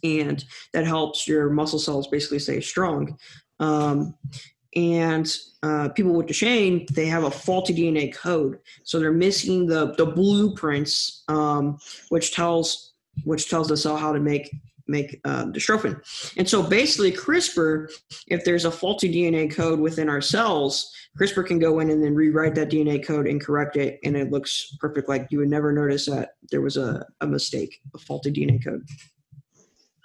and 0.03 0.43
that 0.73 0.85
helps 0.85 1.27
your 1.27 1.49
muscle 1.49 1.79
cells 1.79 2.07
basically 2.07 2.39
stay 2.39 2.61
strong. 2.61 3.17
Um, 3.59 4.15
and 4.75 5.33
uh, 5.63 5.89
people 5.89 6.13
with 6.13 6.27
Duchenne, 6.27 6.87
they 6.89 7.05
have 7.05 7.23
a 7.23 7.31
faulty 7.31 7.73
DNA 7.73 8.13
code, 8.13 8.59
so 8.83 8.99
they're 8.99 9.13
missing 9.13 9.65
the 9.65 9.93
the 9.93 10.05
blueprints, 10.05 11.23
um, 11.29 11.77
which 12.09 12.33
tells 12.33 12.93
which 13.23 13.49
tells 13.49 13.69
the 13.69 13.77
cell 13.77 13.95
how 13.95 14.11
to 14.11 14.19
make 14.19 14.53
make 14.87 15.19
uh, 15.25 15.45
dystrophin. 15.45 15.99
And 16.37 16.47
so 16.47 16.61
basically, 16.61 17.11
CRISPR, 17.11 17.89
if 18.27 18.45
there's 18.45 18.65
a 18.65 18.71
faulty 18.71 19.11
DNA 19.11 19.51
code 19.51 19.79
within 19.79 20.09
our 20.09 20.21
cells, 20.21 20.93
CRISPR 21.19 21.45
can 21.45 21.59
go 21.59 21.79
in 21.79 21.89
and 21.89 22.03
then 22.03 22.13
rewrite 22.13 22.55
that 22.55 22.69
DNA 22.69 23.03
code 23.03 23.27
and 23.27 23.41
correct 23.41 23.77
it, 23.77 23.99
and 24.03 24.15
it 24.15 24.31
looks 24.31 24.75
perfect. 24.79 25.09
Like 25.09 25.27
you 25.31 25.39
would 25.39 25.49
never 25.49 25.71
notice 25.71 26.05
that 26.07 26.35
there 26.51 26.61
was 26.61 26.77
a, 26.77 27.05
a 27.21 27.27
mistake, 27.27 27.81
a 27.93 27.97
faulty 27.97 28.31
DNA 28.31 28.63
code. 28.63 28.85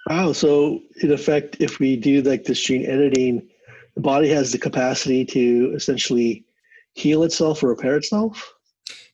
Wow. 0.09 0.31
So 0.33 0.81
in 1.01 1.11
effect, 1.11 1.57
if 1.59 1.79
we 1.79 1.95
do 1.95 2.21
like 2.21 2.43
this 2.43 2.61
gene 2.61 2.85
editing, 2.85 3.47
the 3.95 4.01
body 4.01 4.29
has 4.29 4.51
the 4.51 4.57
capacity 4.57 5.25
to 5.25 5.73
essentially 5.75 6.45
heal 6.93 7.23
itself 7.23 7.63
or 7.63 7.69
repair 7.69 7.97
itself? 7.97 8.53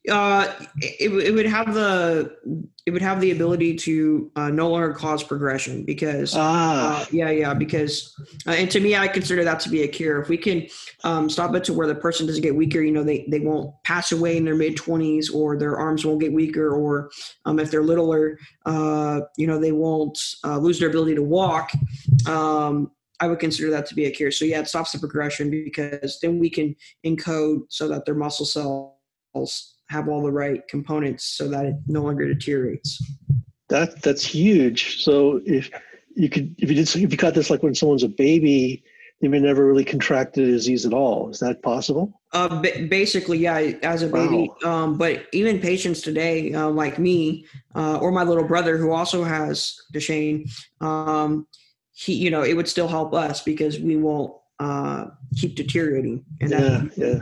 Uh, 0.10 0.54
it, 0.78 1.12
it 1.12 1.34
would 1.34 1.46
have 1.46 1.74
the 1.74 2.38
it 2.86 2.92
would 2.92 3.02
have 3.02 3.20
the 3.20 3.32
ability 3.32 3.76
to 3.76 4.32
uh, 4.38 4.50
no 4.50 4.70
longer 4.70 4.94
cause 4.94 5.22
progression 5.22 5.84
because 5.84 6.34
ah. 6.38 7.02
Uh, 7.02 7.06
yeah 7.12 7.30
yeah 7.30 7.54
because 7.54 8.16
uh, 8.48 8.52
and 8.52 8.72
to 8.72 8.80
me 8.80 8.96
I 8.96 9.10
consider 9.10 9.44
that 9.44 9.60
to 9.62 9.70
be 9.70 9.84
a 9.84 9.88
cure 9.88 10.22
if 10.22 10.30
we 10.30 10.38
can 10.38 10.66
um, 11.04 11.30
stop 11.30 11.54
it 11.56 11.66
to 11.66 11.74
where 11.74 11.88
the 11.88 11.96
person 11.96 12.26
doesn't 12.26 12.42
get 12.42 12.56
weaker 12.56 12.80
you 12.80 12.92
know 12.92 13.04
they 13.04 13.26
they 13.28 13.42
won't 13.42 13.74
pass 13.84 14.14
away 14.14 14.38
in 14.38 14.46
their 14.46 14.56
mid 14.56 14.78
20s 14.78 15.34
or 15.34 15.58
their 15.58 15.78
arms 15.78 16.06
won't 16.06 16.22
get 16.22 16.32
weaker 16.32 16.74
or 16.74 17.10
um, 17.46 17.60
if 17.60 17.70
they're 17.70 17.84
littler 17.84 18.40
uh, 18.66 19.20
you 19.36 19.46
know 19.46 19.60
they 19.60 19.74
won't 19.74 20.18
uh, 20.46 20.58
lose 20.58 20.80
their 20.80 20.90
ability 20.90 21.16
to 21.16 21.24
walk 21.24 21.72
um, 22.28 22.92
I 23.20 23.28
would 23.28 23.40
consider 23.40 23.72
that 23.72 23.88
to 23.88 23.96
be 23.96 24.06
a 24.06 24.12
cure. 24.12 24.30
So 24.30 24.46
yeah, 24.46 24.60
it 24.60 24.68
stops 24.68 24.92
the 24.92 25.00
progression 25.00 25.50
because 25.50 26.20
then 26.22 26.38
we 26.38 26.52
can 26.52 26.76
encode 27.04 27.64
so 27.70 27.88
that 27.88 28.06
their 28.06 28.14
muscle 28.14 28.46
cells 28.46 29.77
have 29.90 30.08
all 30.08 30.22
the 30.22 30.32
right 30.32 30.68
components 30.68 31.24
so 31.24 31.48
that 31.48 31.66
it 31.66 31.76
no 31.88 32.02
longer 32.02 32.28
deteriorates. 32.28 33.02
That 33.70 34.02
that's 34.02 34.26
huge. 34.26 35.04
So 35.04 35.42
if 35.46 35.70
you 36.16 36.30
could 36.30 36.56
if 36.58 36.70
you 36.70 36.76
did 36.76 36.96
if 36.96 37.12
you 37.12 37.18
got 37.18 37.34
this 37.34 37.50
like 37.50 37.64
when 37.64 37.76
someone's 37.76 38.04
a 38.04 38.10
baby, 38.10 38.84
they 39.22 39.28
may 39.28 39.40
never 39.40 39.66
really 39.66 39.84
contract 39.84 40.36
the 40.36 40.46
disease 40.46 40.86
at 40.86 40.94
all. 40.94 41.30
Is 41.30 41.40
that 41.40 41.62
possible? 41.64 42.22
Uh, 42.34 42.62
basically, 42.62 43.40
yeah, 43.40 43.58
as 43.84 44.04
a 44.04 44.08
baby. 44.08 44.52
Wow. 44.64 44.84
Um, 44.84 44.98
but 44.98 45.26
even 45.34 45.60
patients 45.60 46.02
today, 46.02 46.54
uh, 46.54 46.70
like 46.70 47.00
me, 47.00 47.46
uh, 47.76 47.98
or 47.98 48.12
my 48.12 48.24
little 48.24 48.44
brother 48.44 48.78
who 48.78 48.92
also 48.92 49.24
has 49.24 49.76
Duchenne, 49.94 50.50
um, 50.82 51.48
he, 51.94 52.14
you 52.14 52.30
know, 52.30 52.44
it 52.44 52.54
would 52.54 52.68
still 52.68 52.88
help 52.88 53.14
us 53.14 53.42
because 53.42 53.80
we 53.80 53.98
won't 53.98 54.34
uh, 54.60 55.06
keep 55.36 55.56
deteriorating. 55.56 56.24
And 56.42 56.52
yeah, 56.52 56.60
that, 56.60 56.92
yeah. 56.98 57.20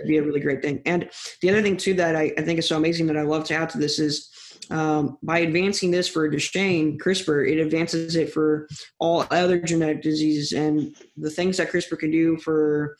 That'd 0.00 0.08
be 0.08 0.18
a 0.18 0.22
really 0.22 0.40
great 0.40 0.62
thing. 0.62 0.80
And 0.86 1.10
the 1.42 1.50
other 1.50 1.62
thing 1.62 1.76
too 1.76 1.94
that 1.94 2.16
I, 2.16 2.32
I 2.38 2.42
think 2.42 2.58
is 2.58 2.68
so 2.68 2.76
amazing 2.76 3.06
that 3.08 3.16
I 3.16 3.22
love 3.22 3.44
to 3.44 3.54
add 3.54 3.70
to 3.70 3.78
this 3.78 3.98
is 3.98 4.30
um, 4.70 5.18
by 5.22 5.40
advancing 5.40 5.90
this 5.90 6.08
for 6.08 6.30
Duchenne, 6.30 6.98
CRISPR, 6.98 7.50
it 7.50 7.60
advances 7.60 8.16
it 8.16 8.32
for 8.32 8.68
all 8.98 9.26
other 9.30 9.60
genetic 9.60 10.02
diseases 10.02 10.52
and 10.52 10.94
the 11.16 11.30
things 11.30 11.56
that 11.56 11.70
CRISPR 11.70 11.98
can 11.98 12.10
do 12.10 12.36
for 12.38 12.96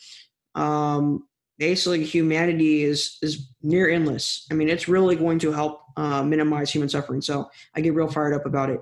um, 0.54 1.24
basically 1.58 2.04
humanity 2.04 2.82
is 2.82 3.18
is 3.22 3.52
near 3.62 3.88
endless. 3.88 4.46
I 4.50 4.54
mean, 4.54 4.68
it's 4.68 4.88
really 4.88 5.16
going 5.16 5.38
to 5.40 5.52
help 5.52 5.82
uh, 5.96 6.22
minimize 6.22 6.70
human 6.70 6.88
suffering. 6.88 7.20
So 7.20 7.48
I 7.76 7.80
get 7.80 7.94
real 7.94 8.08
fired 8.08 8.34
up 8.34 8.46
about 8.46 8.70
it. 8.70 8.80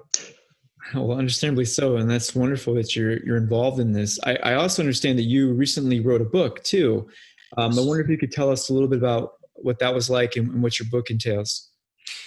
Well, 0.94 1.12
understandably 1.12 1.66
so, 1.66 1.96
and 1.96 2.10
that's 2.10 2.34
wonderful 2.34 2.74
that 2.74 2.96
you're 2.96 3.22
you're 3.24 3.36
involved 3.36 3.80
in 3.80 3.92
this. 3.92 4.18
I, 4.24 4.36
I 4.36 4.54
also 4.54 4.82
understand 4.82 5.18
that 5.18 5.24
you 5.24 5.52
recently 5.52 6.00
wrote 6.00 6.22
a 6.22 6.24
book 6.24 6.62
too. 6.62 7.08
Um, 7.56 7.78
I 7.78 7.82
wonder 7.82 8.02
if 8.02 8.08
you 8.08 8.18
could 8.18 8.32
tell 8.32 8.50
us 8.50 8.68
a 8.68 8.72
little 8.72 8.88
bit 8.88 8.98
about 8.98 9.32
what 9.54 9.78
that 9.78 9.94
was 9.94 10.08
like 10.10 10.36
and, 10.36 10.48
and 10.48 10.62
what 10.62 10.78
your 10.78 10.88
book 10.90 11.10
entails. 11.10 11.70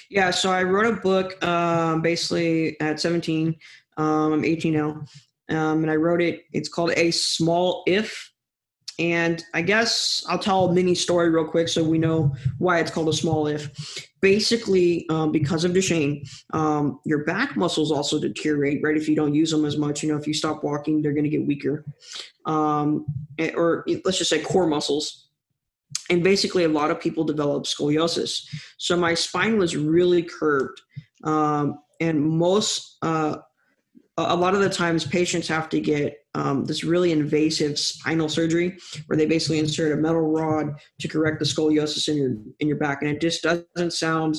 Yeah, 0.09 0.31
so 0.31 0.51
I 0.51 0.63
wrote 0.63 0.93
a 0.93 0.99
book 0.99 1.43
um, 1.43 2.01
basically 2.01 2.79
at 2.81 2.99
17. 2.99 3.55
Um, 3.97 4.33
I'm 4.33 4.45
18 4.45 4.73
now. 4.73 5.05
Um, 5.49 5.83
and 5.83 5.91
I 5.91 5.95
wrote 5.95 6.21
it, 6.21 6.43
it's 6.53 6.69
called 6.69 6.91
A 6.95 7.11
Small 7.11 7.83
If. 7.87 8.31
And 8.99 9.43
I 9.53 9.61
guess 9.61 10.23
I'll 10.27 10.37
tell 10.37 10.65
a 10.65 10.73
mini 10.73 10.95
story 10.95 11.29
real 11.29 11.47
quick 11.47 11.67
so 11.69 11.83
we 11.83 11.97
know 11.97 12.35
why 12.57 12.79
it's 12.79 12.91
called 12.91 13.09
a 13.09 13.13
small 13.13 13.47
if. 13.47 13.71
Basically, 14.21 15.07
um, 15.09 15.31
because 15.31 15.63
of 15.63 15.71
Duchenne, 15.71 16.29
um, 16.53 16.99
your 17.05 17.23
back 17.25 17.57
muscles 17.57 17.91
also 17.91 18.19
deteriorate, 18.19 18.81
right? 18.83 18.95
If 18.95 19.09
you 19.09 19.15
don't 19.15 19.33
use 19.33 19.49
them 19.51 19.65
as 19.65 19.77
much, 19.77 20.03
you 20.03 20.11
know, 20.11 20.17
if 20.17 20.27
you 20.27 20.33
stop 20.33 20.63
walking, 20.63 21.01
they're 21.01 21.13
going 21.13 21.23
to 21.23 21.29
get 21.29 21.45
weaker. 21.45 21.83
Um, 22.45 23.05
eh, 23.39 23.51
or 23.55 23.83
let's 24.05 24.19
just 24.19 24.29
say 24.29 24.41
core 24.41 24.67
muscles 24.67 25.27
and 26.09 26.23
basically 26.23 26.65
a 26.65 26.69
lot 26.69 26.91
of 26.91 26.99
people 26.99 27.23
develop 27.23 27.63
scoliosis 27.63 28.45
so 28.77 28.95
my 28.97 29.13
spine 29.13 29.57
was 29.57 29.75
really 29.75 30.23
curved 30.23 30.81
um, 31.23 31.79
and 31.99 32.21
most 32.21 32.97
uh, 33.01 33.37
a 34.17 34.35
lot 34.35 34.53
of 34.53 34.61
the 34.61 34.69
times 34.69 35.05
patients 35.05 35.47
have 35.47 35.69
to 35.69 35.79
get 35.79 36.17
um, 36.35 36.65
this 36.65 36.83
really 36.83 37.11
invasive 37.11 37.79
spinal 37.79 38.29
surgery 38.29 38.77
where 39.07 39.17
they 39.17 39.25
basically 39.25 39.59
insert 39.59 39.97
a 39.97 40.01
metal 40.01 40.21
rod 40.21 40.73
to 40.99 41.07
correct 41.07 41.39
the 41.39 41.45
scoliosis 41.45 42.07
in 42.07 42.17
your 42.17 42.31
in 42.59 42.67
your 42.67 42.77
back. 42.77 43.01
And 43.01 43.11
it 43.11 43.21
just 43.21 43.41
doesn't 43.41 43.93
sound 43.93 44.37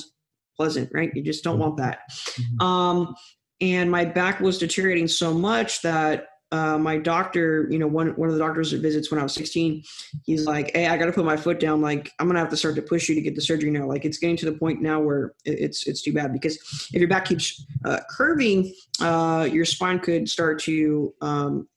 pleasant 0.55 0.89
right? 0.93 1.11
You 1.13 1.23
just 1.23 1.43
don't 1.43 1.59
want 1.59 1.77
that. 1.77 1.99
Mm-hmm. 2.11 2.65
um, 2.65 3.15
and 3.61 3.89
my 3.89 4.03
back 4.03 4.39
was 4.39 4.57
deteriorating 4.57 5.07
so 5.07 5.33
much 5.33 5.81
that 5.83 6.25
uh, 6.53 6.77
my 6.77 6.97
doctor, 6.97 7.67
you 7.71 7.79
know, 7.79 7.87
one 7.87 8.09
one 8.09 8.29
of 8.29 8.35
the 8.35 8.39
doctors 8.39 8.69
that 8.69 8.79
visits 8.79 9.09
when 9.09 9.19
I 9.19 9.23
was 9.23 9.33
16, 9.33 9.83
he's 10.23 10.45
like, 10.45 10.69
"Hey, 10.75 10.85
I 10.85 10.97
got 10.97 11.07
to 11.07 11.11
put 11.11 11.25
my 11.25 11.35
foot 11.35 11.59
down. 11.59 11.81
Like, 11.81 12.11
I'm 12.19 12.27
gonna 12.27 12.37
have 12.37 12.49
to 12.49 12.57
start 12.57 12.75
to 12.75 12.81
push 12.83 13.09
you 13.09 13.15
to 13.15 13.21
get 13.21 13.33
the 13.33 13.41
surgery 13.41 13.71
now. 13.71 13.87
Like, 13.87 14.05
it's 14.05 14.19
getting 14.19 14.37
to 14.37 14.45
the 14.45 14.51
point 14.51 14.79
now 14.79 14.99
where 14.99 15.33
it's 15.45 15.87
it's 15.87 16.03
too 16.03 16.13
bad 16.13 16.31
because 16.31 16.57
if 16.93 16.99
your 16.99 17.07
back 17.09 17.25
keeps 17.25 17.65
uh, 17.85 18.01
curving, 18.07 18.71
uh, 19.01 19.49
your 19.51 19.65
spine 19.65 19.97
could 19.97 20.29
start 20.29 20.59
to 20.61 21.11
um, 21.21 21.67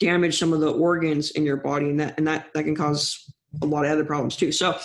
damage 0.00 0.38
some 0.38 0.54
of 0.54 0.60
the 0.60 0.72
organs 0.72 1.32
in 1.32 1.44
your 1.44 1.58
body, 1.58 1.90
and 1.90 2.00
that 2.00 2.14
and 2.16 2.26
that 2.26 2.46
that 2.54 2.64
can 2.64 2.74
cause 2.74 3.30
a 3.60 3.66
lot 3.66 3.84
of 3.84 3.90
other 3.90 4.06
problems 4.06 4.36
too. 4.36 4.52
So, 4.52 4.78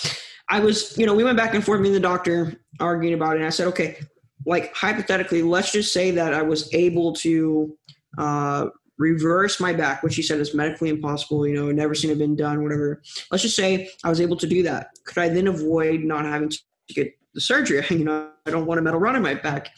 I 0.49 0.59
was, 0.59 0.97
you 0.97 1.05
know, 1.05 1.13
we 1.13 1.23
went 1.23 1.37
back 1.37 1.53
and 1.53 1.63
forth, 1.63 1.79
me 1.79 1.87
and 1.87 1.95
the 1.95 2.01
doctor 2.01 2.59
arguing 2.81 3.13
about 3.13 3.35
it, 3.35 3.37
and 3.37 3.45
I 3.45 3.51
said, 3.51 3.67
okay, 3.67 3.99
like 4.45 4.75
hypothetically, 4.75 5.43
let's 5.43 5.71
just 5.71 5.93
say 5.93 6.11
that 6.11 6.33
I 6.33 6.41
was 6.41 6.73
able 6.73 7.13
to 7.13 7.77
uh, 8.17 8.67
reverse 9.01 9.59
my 9.59 9.73
back, 9.73 10.03
which 10.03 10.15
he 10.15 10.21
said 10.21 10.39
is 10.39 10.53
medically 10.53 10.89
impossible, 10.89 11.47
you 11.47 11.55
know, 11.55 11.71
never 11.71 11.95
seen 11.95 12.11
it 12.11 12.19
been 12.19 12.35
done, 12.35 12.63
whatever. 12.63 13.01
Let's 13.31 13.43
just 13.43 13.55
say 13.55 13.89
I 14.03 14.09
was 14.09 14.21
able 14.21 14.37
to 14.37 14.47
do 14.47 14.61
that. 14.63 14.91
Could 15.05 15.17
I 15.17 15.29
then 15.29 15.47
avoid 15.47 16.01
not 16.01 16.23
having 16.23 16.49
to 16.49 16.59
get 16.89 17.11
the 17.33 17.41
surgery? 17.41 17.83
You 17.89 18.05
know, 18.05 18.29
I 18.45 18.51
don't 18.51 18.67
want 18.67 18.79
a 18.79 18.83
metal 18.83 18.99
rod 18.99 19.15
in 19.15 19.23
my 19.23 19.33
back. 19.33 19.69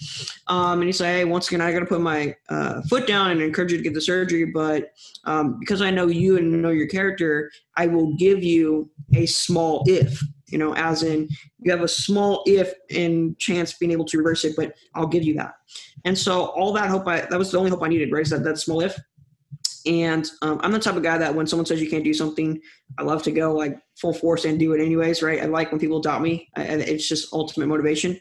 Um, 0.47 0.79
and 0.79 0.83
he 0.83 0.91
said, 0.91 1.05
hey, 1.05 1.25
once 1.25 1.47
again, 1.47 1.61
I 1.61 1.71
got 1.71 1.79
to 1.79 1.85
put 1.85 2.01
my 2.01 2.35
uh, 2.49 2.81
foot 2.89 3.07
down 3.07 3.31
and 3.31 3.41
encourage 3.41 3.71
you 3.71 3.77
to 3.77 3.83
get 3.83 3.93
the 3.93 4.01
surgery. 4.01 4.45
But 4.45 4.91
um, 5.23 5.57
because 5.59 5.81
I 5.81 5.89
know 5.89 6.07
you 6.07 6.37
and 6.37 6.61
know 6.61 6.69
your 6.69 6.87
character, 6.87 7.49
I 7.77 7.87
will 7.87 8.15
give 8.15 8.43
you 8.43 8.91
a 9.13 9.25
small 9.25 9.83
if, 9.87 10.21
you 10.47 10.57
know, 10.57 10.75
as 10.75 11.03
in 11.03 11.29
you 11.59 11.71
have 11.71 11.81
a 11.81 11.87
small 11.87 12.43
if 12.45 12.73
in 12.89 13.35
chance 13.39 13.73
being 13.73 13.91
able 13.91 14.05
to 14.05 14.17
reverse 14.17 14.43
it, 14.45 14.55
but 14.55 14.73
I'll 14.95 15.07
give 15.07 15.23
you 15.23 15.33
that. 15.35 15.55
And 16.05 16.17
so 16.17 16.47
all 16.47 16.73
that 16.73 16.89
hope 16.89 17.07
I, 17.07 17.21
that 17.21 17.39
was 17.39 17.51
the 17.51 17.57
only 17.57 17.71
hope 17.71 17.83
I 17.83 17.87
needed, 17.87 18.11
right? 18.11 18.21
Is 18.21 18.29
that, 18.31 18.43
that 18.43 18.59
small 18.59 18.81
if. 18.81 18.97
And 19.85 20.29
um, 20.41 20.59
I'm 20.63 20.71
the 20.71 20.79
type 20.79 20.95
of 20.95 21.03
guy 21.03 21.17
that 21.17 21.35
when 21.35 21.47
someone 21.47 21.65
says 21.65 21.81
you 21.81 21.89
can't 21.89 22.03
do 22.03 22.13
something, 22.13 22.61
I 22.97 23.03
love 23.03 23.23
to 23.23 23.31
go 23.31 23.53
like 23.53 23.77
full 23.97 24.13
force 24.13 24.45
and 24.45 24.57
do 24.57 24.73
it 24.73 24.81
anyways, 24.81 25.21
right? 25.21 25.41
I 25.41 25.45
like 25.45 25.71
when 25.71 25.79
people 25.79 25.99
doubt 26.01 26.21
me. 26.21 26.49
I, 26.55 26.63
it's 26.63 27.07
just 27.07 27.33
ultimate 27.33 27.67
motivation. 27.67 28.19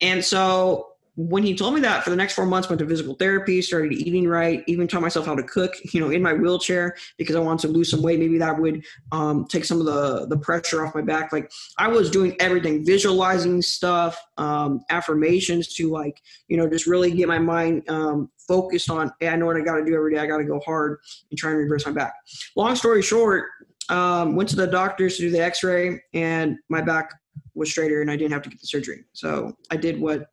And 0.00 0.24
so 0.24 0.93
when 1.16 1.44
he 1.44 1.54
told 1.54 1.74
me 1.74 1.80
that 1.80 2.02
for 2.02 2.10
the 2.10 2.16
next 2.16 2.34
four 2.34 2.46
months, 2.46 2.68
went 2.68 2.80
to 2.80 2.88
physical 2.88 3.14
therapy, 3.14 3.62
started 3.62 3.92
eating 3.92 4.26
right, 4.26 4.64
even 4.66 4.88
taught 4.88 5.02
myself 5.02 5.26
how 5.26 5.36
to 5.36 5.44
cook, 5.44 5.72
you 5.92 6.00
know, 6.00 6.10
in 6.10 6.20
my 6.20 6.32
wheelchair 6.32 6.96
because 7.18 7.36
I 7.36 7.40
wanted 7.40 7.68
to 7.68 7.72
lose 7.72 7.90
some 7.90 8.02
weight. 8.02 8.18
Maybe 8.18 8.38
that 8.38 8.58
would 8.58 8.84
um, 9.12 9.46
take 9.46 9.64
some 9.64 9.78
of 9.78 9.86
the 9.86 10.26
the 10.26 10.36
pressure 10.36 10.84
off 10.84 10.94
my 10.94 11.02
back. 11.02 11.32
Like 11.32 11.52
I 11.78 11.88
was 11.88 12.10
doing 12.10 12.36
everything, 12.40 12.84
visualizing 12.84 13.62
stuff, 13.62 14.20
um, 14.38 14.80
affirmations 14.90 15.74
to 15.76 15.88
like, 15.90 16.20
you 16.48 16.56
know, 16.56 16.68
just 16.68 16.86
really 16.86 17.12
get 17.12 17.28
my 17.28 17.38
mind 17.38 17.88
um, 17.88 18.30
focused 18.48 18.90
on, 18.90 19.12
hey, 19.20 19.28
I 19.28 19.36
know 19.36 19.46
what 19.46 19.56
I 19.56 19.60
got 19.60 19.76
to 19.76 19.84
do 19.84 19.94
every 19.94 20.14
day. 20.14 20.20
I 20.20 20.26
got 20.26 20.38
to 20.38 20.44
go 20.44 20.60
hard 20.60 20.98
and 21.30 21.38
try 21.38 21.50
and 21.50 21.58
reverse 21.60 21.86
my 21.86 21.92
back. 21.92 22.14
Long 22.56 22.74
story 22.74 23.02
short, 23.02 23.46
um, 23.88 24.34
went 24.34 24.48
to 24.48 24.56
the 24.56 24.66
doctors 24.66 25.16
to 25.16 25.22
do 25.22 25.30
the 25.30 25.40
X-ray, 25.40 26.02
and 26.14 26.58
my 26.68 26.80
back 26.80 27.12
was 27.54 27.70
straighter, 27.70 28.00
and 28.00 28.10
I 28.10 28.16
didn't 28.16 28.32
have 28.32 28.42
to 28.42 28.48
get 28.48 28.60
the 28.60 28.66
surgery. 28.66 29.04
So 29.12 29.56
I 29.70 29.76
did 29.76 30.00
what 30.00 30.28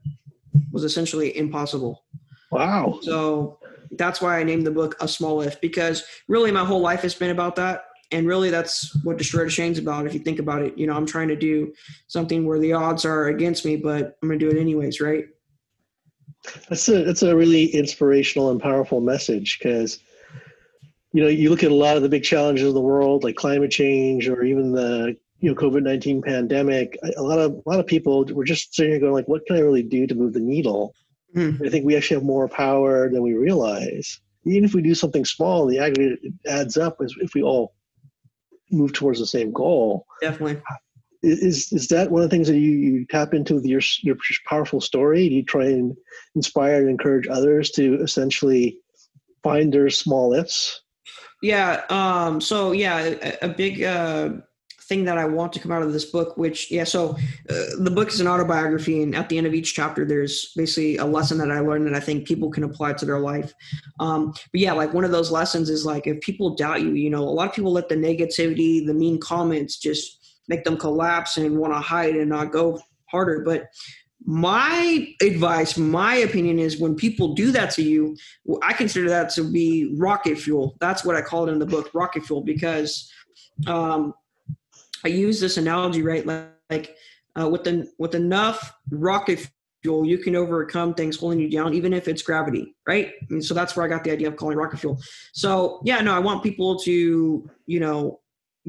was 0.71 0.83
essentially 0.83 1.35
impossible. 1.37 2.03
Wow. 2.51 2.99
So 3.01 3.59
that's 3.91 4.21
why 4.21 4.39
I 4.39 4.43
named 4.43 4.65
the 4.65 4.71
book 4.71 4.95
A 4.99 5.07
Small 5.07 5.41
If 5.41 5.59
because 5.61 6.03
really 6.27 6.51
my 6.51 6.65
whole 6.65 6.81
life 6.81 7.01
has 7.01 7.15
been 7.15 7.29
about 7.29 7.55
that. 7.57 7.85
And 8.13 8.27
really 8.27 8.49
that's 8.49 8.93
what 9.03 9.17
Destroy 9.17 9.45
Duchenne's 9.45 9.79
about. 9.79 10.05
If 10.05 10.13
you 10.13 10.19
think 10.19 10.39
about 10.39 10.61
it, 10.61 10.77
you 10.77 10.85
know, 10.85 10.93
I'm 10.93 11.05
trying 11.05 11.29
to 11.29 11.35
do 11.35 11.73
something 12.07 12.45
where 12.45 12.59
the 12.59 12.73
odds 12.73 13.05
are 13.05 13.27
against 13.27 13.63
me, 13.65 13.77
but 13.77 14.17
I'm 14.21 14.27
going 14.27 14.37
to 14.37 14.45
do 14.45 14.55
it 14.55 14.59
anyways, 14.59 14.99
right? 14.99 15.25
That's 16.67 16.89
a, 16.89 17.03
that's 17.03 17.23
a 17.23 17.35
really 17.35 17.65
inspirational 17.67 18.51
and 18.51 18.61
powerful 18.61 18.99
message 18.99 19.59
because, 19.59 19.99
you 21.13 21.23
know, 21.23 21.29
you 21.29 21.49
look 21.49 21.63
at 21.63 21.71
a 21.71 21.75
lot 21.75 21.95
of 21.95 22.03
the 22.03 22.09
big 22.09 22.23
challenges 22.23 22.67
of 22.67 22.73
the 22.73 22.81
world, 22.81 23.23
like 23.23 23.35
climate 23.35 23.71
change 23.71 24.27
or 24.27 24.43
even 24.43 24.73
the 24.73 25.15
you 25.41 25.49
know 25.49 25.55
COVID 25.55 25.83
nineteen 25.83 26.21
pandemic, 26.21 26.97
a 27.17 27.21
lot 27.21 27.39
of 27.39 27.61
a 27.65 27.69
lot 27.69 27.79
of 27.79 27.87
people 27.87 28.23
were 28.25 28.45
just 28.45 28.73
sitting 28.73 28.91
here 28.91 28.99
going 28.99 29.13
like, 29.13 29.27
what 29.27 29.45
can 29.45 29.57
I 29.57 29.61
really 29.61 29.83
do 29.83 30.07
to 30.07 30.15
move 30.15 30.33
the 30.33 30.39
needle? 30.39 30.93
Mm. 31.35 31.65
I 31.65 31.69
think 31.69 31.85
we 31.85 31.97
actually 31.97 32.17
have 32.17 32.23
more 32.23 32.47
power 32.47 33.09
than 33.09 33.23
we 33.23 33.33
realize. 33.33 34.21
Even 34.45 34.63
if 34.63 34.73
we 34.73 34.81
do 34.81 34.95
something 34.95 35.25
small, 35.25 35.65
the 35.65 35.79
aggregate 35.79 36.19
adds 36.47 36.77
up 36.77 36.97
as 37.03 37.13
if 37.19 37.33
we 37.33 37.41
all 37.41 37.73
move 38.71 38.93
towards 38.93 39.19
the 39.19 39.25
same 39.25 39.51
goal. 39.51 40.05
Definitely. 40.21 40.61
Is 41.23 41.71
is 41.71 41.87
that 41.87 42.11
one 42.11 42.23
of 42.23 42.29
the 42.29 42.35
things 42.35 42.47
that 42.47 42.57
you, 42.57 42.71
you 42.71 43.05
tap 43.05 43.33
into 43.33 43.55
with 43.55 43.65
your 43.65 43.81
your 44.01 44.17
powerful 44.47 44.81
story? 44.81 45.27
Do 45.27 45.35
you 45.35 45.43
try 45.43 45.65
and 45.65 45.95
inspire 46.35 46.81
and 46.81 46.89
encourage 46.89 47.27
others 47.27 47.71
to 47.71 47.95
essentially 48.01 48.77
find 49.43 49.73
their 49.73 49.89
small 49.89 50.33
ifs? 50.33 50.81
Yeah. 51.41 51.81
Um, 51.89 52.41
so 52.41 52.71
yeah, 52.71 53.15
a, 53.21 53.37
a 53.43 53.49
big 53.49 53.83
uh, 53.83 54.29
thing 54.91 55.05
that 55.05 55.17
I 55.17 55.23
want 55.23 55.53
to 55.53 55.59
come 55.61 55.71
out 55.71 55.83
of 55.83 55.93
this 55.93 56.03
book, 56.03 56.35
which, 56.35 56.69
yeah, 56.69 56.83
so 56.83 57.15
uh, 57.49 57.63
the 57.79 57.93
book 57.95 58.09
is 58.09 58.19
an 58.19 58.27
autobiography, 58.27 59.01
and 59.01 59.15
at 59.15 59.29
the 59.29 59.37
end 59.37 59.47
of 59.47 59.53
each 59.53 59.73
chapter, 59.73 60.03
there's 60.03 60.51
basically 60.57 60.97
a 60.97 61.05
lesson 61.05 61.37
that 61.37 61.49
I 61.49 61.61
learned 61.61 61.87
that 61.87 61.95
I 61.95 62.01
think 62.01 62.27
people 62.27 62.51
can 62.51 62.65
apply 62.65 62.91
to 62.93 63.05
their 63.05 63.19
life. 63.19 63.53
Um, 64.01 64.33
but 64.51 64.59
yeah, 64.59 64.73
like 64.73 64.93
one 64.93 65.05
of 65.05 65.11
those 65.11 65.31
lessons 65.31 65.69
is 65.69 65.85
like 65.85 66.07
if 66.07 66.19
people 66.19 66.55
doubt 66.55 66.81
you, 66.81 66.91
you 66.91 67.09
know, 67.09 67.23
a 67.23 67.35
lot 67.37 67.47
of 67.47 67.55
people 67.55 67.71
let 67.71 67.87
the 67.87 67.95
negativity, 67.95 68.85
the 68.85 68.93
mean 68.93 69.17
comments 69.17 69.77
just 69.77 70.19
make 70.49 70.65
them 70.65 70.75
collapse 70.75 71.37
and 71.37 71.57
want 71.57 71.71
to 71.71 71.79
hide 71.79 72.17
and 72.17 72.27
not 72.27 72.51
go 72.51 72.77
harder. 73.05 73.39
But 73.45 73.67
my 74.25 75.07
advice, 75.21 75.77
my 75.77 76.15
opinion 76.15 76.59
is 76.59 76.81
when 76.81 76.95
people 76.95 77.33
do 77.33 77.51
that 77.53 77.71
to 77.71 77.81
you, 77.81 78.17
I 78.61 78.73
consider 78.73 79.07
that 79.07 79.29
to 79.35 79.49
be 79.49 79.95
rocket 79.97 80.37
fuel. 80.37 80.75
That's 80.81 81.05
what 81.05 81.15
I 81.15 81.21
call 81.21 81.47
it 81.47 81.53
in 81.53 81.59
the 81.59 81.65
book, 81.65 81.91
rocket 81.93 82.25
fuel, 82.25 82.41
because 82.41 83.09
um, 83.67 84.13
I 85.03 85.09
use 85.09 85.39
this 85.39 85.57
analogy, 85.57 86.01
right? 86.01 86.25
Like, 86.25 86.49
like 86.69 86.95
uh, 87.39 87.49
with 87.49 87.63
the 87.63 87.91
with 87.97 88.15
enough 88.15 88.73
rocket 88.89 89.49
fuel, 89.81 90.05
you 90.05 90.17
can 90.17 90.35
overcome 90.35 90.93
things 90.93 91.17
holding 91.17 91.39
you 91.39 91.49
down, 91.49 91.73
even 91.73 91.93
if 91.93 92.07
it's 92.07 92.21
gravity, 92.21 92.75
right? 92.87 93.13
And 93.29 93.43
so 93.43 93.53
that's 93.53 93.75
where 93.75 93.85
I 93.85 93.89
got 93.89 94.03
the 94.03 94.11
idea 94.11 94.27
of 94.27 94.35
calling 94.35 94.57
rocket 94.57 94.79
fuel. 94.79 94.99
So 95.33 95.81
yeah, 95.83 96.01
no, 96.01 96.13
I 96.13 96.19
want 96.19 96.43
people 96.43 96.77
to, 96.79 97.49
you 97.65 97.79
know, 97.79 98.19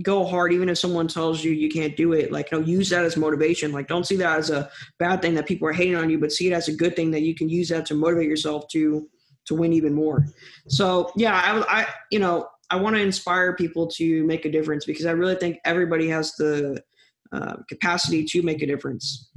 go 0.03 0.25
hard, 0.25 0.53
even 0.53 0.69
if 0.69 0.79
someone 0.79 1.07
tells 1.07 1.45
you 1.45 1.53
you 1.53 1.69
can't 1.69 1.97
do 1.97 2.15
it. 2.15 2.33
Like, 2.33 2.51
you 2.51 2.59
know, 2.59 2.67
use 2.67 2.89
that 2.91 3.05
as 3.05 3.17
motivation. 3.17 3.73
Like, 3.73 3.89
don't 3.89 4.07
see 4.07 4.17
that 4.17 4.39
as 4.39 4.49
a 4.49 4.71
bad 4.99 5.21
thing 5.21 5.35
that 5.35 5.47
people 5.47 5.69
are 5.69 5.73
hating 5.73 5.97
on 5.97 6.09
you, 6.09 6.19
but 6.19 6.33
see 6.33 6.51
it 6.51 6.55
as 6.55 6.69
a 6.69 6.73
good 6.73 6.97
thing 6.97 7.11
that 7.11 7.23
you 7.23 7.35
can 7.35 7.49
use 7.49 7.69
that 7.69 7.85
to 7.87 7.95
motivate 7.95 8.29
yourself 8.29 8.69
to 8.69 9.09
to 9.45 9.55
win 9.55 9.73
even 9.73 9.93
more. 9.93 10.27
So 10.69 11.11
yeah, 11.17 11.35
I, 11.35 11.81
I 11.81 11.87
you 12.11 12.21
know, 12.21 12.49
I 12.73 12.77
want 12.77 12.97
to 12.97 13.03
inspire 13.03 13.55
people 13.55 13.87
to 13.99 14.25
make 14.25 14.47
a 14.47 14.51
difference 14.51 14.87
because 14.87 15.05
I 15.05 15.11
really 15.11 15.35
think 15.35 15.59
everybody 15.67 16.09
has 16.09 16.33
the 16.37 16.83
uh, 17.31 17.57
capacity 17.69 18.25
to 18.25 18.43
make 18.43 18.63
a 18.63 18.67
difference. 18.67 19.31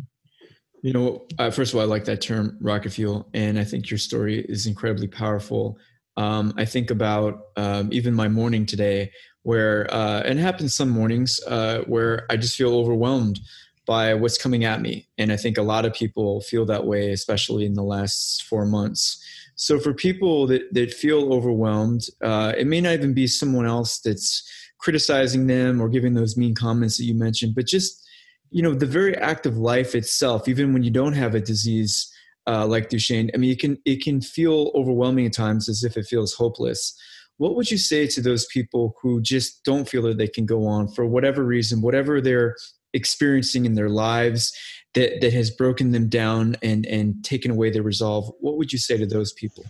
You 0.81 0.93
know, 0.93 1.27
uh, 1.37 1.51
first 1.51 1.73
of 1.73 1.77
all, 1.77 1.83
I 1.83 1.85
like 1.85 2.05
that 2.05 2.21
term 2.21 2.57
rocket 2.61 2.91
fuel, 2.91 3.27
and 3.33 3.59
I 3.59 3.65
think 3.65 3.89
your 3.89 3.97
story 3.97 4.39
is 4.47 4.67
incredibly 4.67 5.07
powerful. 5.07 5.77
Um, 6.15 6.53
I 6.55 6.63
think 6.63 6.91
about 6.91 7.41
um, 7.57 7.89
even 7.91 8.13
my 8.13 8.29
morning 8.29 8.65
today, 8.65 9.11
where 9.43 9.93
uh, 9.93 10.21
and 10.21 10.39
it 10.39 10.41
happens 10.41 10.73
some 10.73 10.89
mornings 10.89 11.41
uh, 11.45 11.79
where 11.87 12.25
I 12.29 12.37
just 12.37 12.55
feel 12.55 12.73
overwhelmed 12.73 13.41
by 13.85 14.13
what's 14.13 14.37
coming 14.37 14.63
at 14.63 14.81
me, 14.81 15.09
and 15.17 15.33
I 15.33 15.35
think 15.35 15.57
a 15.57 15.61
lot 15.61 15.83
of 15.83 15.93
people 15.93 16.39
feel 16.39 16.65
that 16.67 16.85
way, 16.85 17.11
especially 17.11 17.65
in 17.65 17.73
the 17.73 17.83
last 17.83 18.43
four 18.43 18.65
months. 18.65 19.21
So 19.55 19.79
for 19.79 19.93
people 19.93 20.47
that, 20.47 20.73
that 20.73 20.93
feel 20.93 21.33
overwhelmed, 21.33 22.07
uh, 22.21 22.53
it 22.57 22.67
may 22.67 22.81
not 22.81 22.93
even 22.93 23.13
be 23.13 23.27
someone 23.27 23.65
else 23.65 23.99
that's 23.99 24.43
criticizing 24.79 25.47
them 25.47 25.81
or 25.81 25.89
giving 25.89 26.13
those 26.13 26.37
mean 26.37 26.53
comments 26.53 26.97
that 26.97 27.05
you 27.05 27.15
mentioned, 27.15 27.55
but 27.55 27.65
just 27.65 28.05
you 28.51 28.61
know 28.61 28.73
the 28.73 28.85
very 28.85 29.15
act 29.17 29.45
of 29.45 29.57
life 29.57 29.95
itself 29.95 30.47
even 30.47 30.71
when 30.71 30.83
you 30.83 30.91
don't 30.91 31.13
have 31.13 31.35
a 31.35 31.41
disease 31.41 32.11
uh, 32.47 32.65
like 32.65 32.89
duchenne 32.89 33.29
i 33.33 33.37
mean 33.37 33.51
it 33.51 33.59
can 33.59 33.77
it 33.85 34.01
can 34.01 34.21
feel 34.21 34.71
overwhelming 34.75 35.25
at 35.25 35.33
times 35.33 35.67
as 35.67 35.83
if 35.83 35.97
it 35.97 36.05
feels 36.05 36.33
hopeless. 36.33 36.95
What 37.37 37.57
would 37.57 37.69
you 37.69 37.77
say 37.77 38.07
to 38.07 38.21
those 38.21 38.45
people 38.45 38.95
who 39.01 39.21
just 39.21 39.65
don't 39.65 39.89
feel 39.89 40.03
that 40.03 40.17
they 40.17 40.27
can 40.29 40.45
go 40.45 40.65
on 40.65 40.87
for 40.87 41.05
whatever 41.05 41.43
reason 41.43 41.81
whatever 41.81 42.21
they're 42.21 42.55
experiencing 42.93 43.65
in 43.65 43.73
their 43.73 43.89
lives 43.89 44.53
that 44.95 45.21
that 45.21 45.33
has 45.33 45.51
broken 45.51 45.91
them 45.91 46.09
down 46.09 46.55
and 46.63 46.85
and 46.85 47.23
taken 47.23 47.51
away 47.51 47.69
their 47.69 47.83
resolve 47.83 48.31
what 48.39 48.57
would 48.57 48.73
you 48.73 48.79
say 48.79 48.97
to 48.97 49.05
those 49.05 49.33
people 49.33 49.63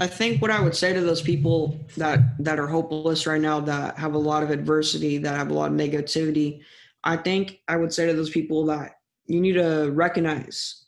I 0.00 0.08
think 0.08 0.42
what 0.42 0.50
I 0.50 0.60
would 0.60 0.74
say 0.74 0.92
to 0.92 1.00
those 1.00 1.22
people 1.22 1.78
that 1.96 2.20
that 2.42 2.58
are 2.58 2.66
hopeless 2.66 3.26
right 3.26 3.40
now, 3.40 3.60
that 3.60 3.96
have 3.96 4.14
a 4.14 4.18
lot 4.18 4.42
of 4.42 4.50
adversity, 4.50 5.18
that 5.18 5.36
have 5.36 5.50
a 5.50 5.54
lot 5.54 5.70
of 5.70 5.76
negativity, 5.76 6.62
I 7.04 7.16
think 7.16 7.60
I 7.68 7.76
would 7.76 7.92
say 7.92 8.06
to 8.06 8.14
those 8.14 8.30
people 8.30 8.64
that 8.66 8.92
you 9.26 9.40
need 9.40 9.52
to 9.52 9.90
recognize, 9.92 10.86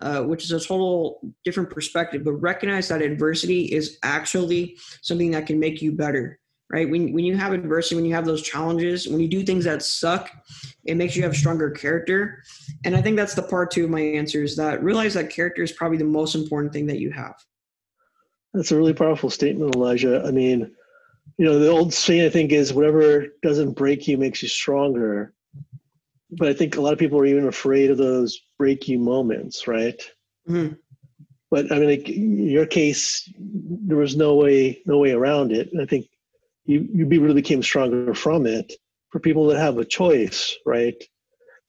uh, 0.00 0.22
which 0.22 0.44
is 0.44 0.52
a 0.52 0.60
total 0.60 1.20
different 1.44 1.70
perspective, 1.70 2.24
but 2.24 2.32
recognize 2.32 2.88
that 2.88 3.02
adversity 3.02 3.64
is 3.64 3.98
actually 4.02 4.78
something 5.02 5.32
that 5.32 5.46
can 5.46 5.60
make 5.60 5.82
you 5.82 5.92
better. 5.92 6.38
Right? 6.70 6.88
When 6.88 7.14
when 7.14 7.24
you 7.24 7.34
have 7.36 7.52
adversity, 7.52 7.94
when 7.94 8.04
you 8.04 8.14
have 8.14 8.26
those 8.26 8.42
challenges, 8.42 9.08
when 9.08 9.20
you 9.20 9.28
do 9.28 9.42
things 9.42 9.64
that 9.64 9.82
suck, 9.82 10.30
it 10.84 10.96
makes 10.96 11.16
you 11.16 11.22
have 11.22 11.34
stronger 11.34 11.70
character. 11.70 12.42
And 12.84 12.94
I 12.94 13.00
think 13.00 13.16
that's 13.16 13.34
the 13.34 13.42
part 13.42 13.70
two 13.70 13.84
of 13.84 13.90
my 13.90 14.00
answer 14.00 14.42
is 14.42 14.54
that 14.56 14.82
realize 14.82 15.14
that 15.14 15.30
character 15.30 15.62
is 15.62 15.72
probably 15.72 15.96
the 15.96 16.04
most 16.04 16.34
important 16.34 16.74
thing 16.74 16.86
that 16.88 16.98
you 16.98 17.10
have. 17.10 17.34
That's 18.52 18.70
a 18.70 18.76
really 18.76 18.92
powerful 18.92 19.30
statement, 19.30 19.74
Elijah. 19.74 20.22
I 20.26 20.30
mean, 20.30 20.70
you 21.38 21.44
know, 21.46 21.58
the 21.58 21.68
old 21.68 21.94
saying 21.94 22.26
I 22.26 22.30
think 22.30 22.52
is 22.52 22.72
whatever 22.74 23.26
doesn't 23.42 23.72
break 23.72 24.06
you 24.06 24.18
makes 24.18 24.42
you 24.42 24.48
stronger. 24.48 25.32
But 26.30 26.48
I 26.48 26.52
think 26.52 26.76
a 26.76 26.80
lot 26.80 26.92
of 26.92 26.98
people 26.98 27.18
are 27.18 27.26
even 27.26 27.46
afraid 27.46 27.90
of 27.90 27.96
those 27.96 28.38
break 28.58 28.88
you 28.88 28.98
moments, 28.98 29.66
right? 29.66 29.98
Mm-hmm. 30.48 30.74
But 31.50 31.72
I 31.72 31.78
mean, 31.78 31.88
like 31.88 32.08
in 32.08 32.46
your 32.46 32.66
case, 32.66 33.32
there 33.38 33.96
was 33.96 34.16
no 34.16 34.34
way, 34.34 34.82
no 34.84 34.98
way 34.98 35.12
around 35.12 35.52
it. 35.52 35.72
And 35.72 35.80
I 35.80 35.86
think 35.86 36.06
you 36.68 36.86
you 36.92 37.06
really 37.06 37.34
became 37.34 37.62
stronger 37.62 38.14
from 38.14 38.46
it. 38.46 38.72
For 39.10 39.18
people 39.18 39.46
that 39.46 39.58
have 39.58 39.78
a 39.78 39.86
choice, 39.86 40.54
right? 40.66 41.02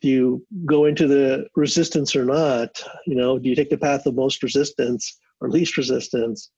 Do 0.02 0.10
you 0.10 0.46
go 0.66 0.86
into 0.86 1.08
the 1.08 1.48
resistance 1.56 2.16
or 2.16 2.26
not? 2.26 2.84
You 3.08 3.16
know, 3.16 3.40
do 3.40 3.48
you 3.48 3.56
take 3.56 3.70
the 3.70 3.78
path 3.78 4.06
of 4.06 4.16
most 4.16 4.44
resistance 4.44 5.18
or 5.40 5.50
least 5.50 5.78
resistance? 5.78 6.52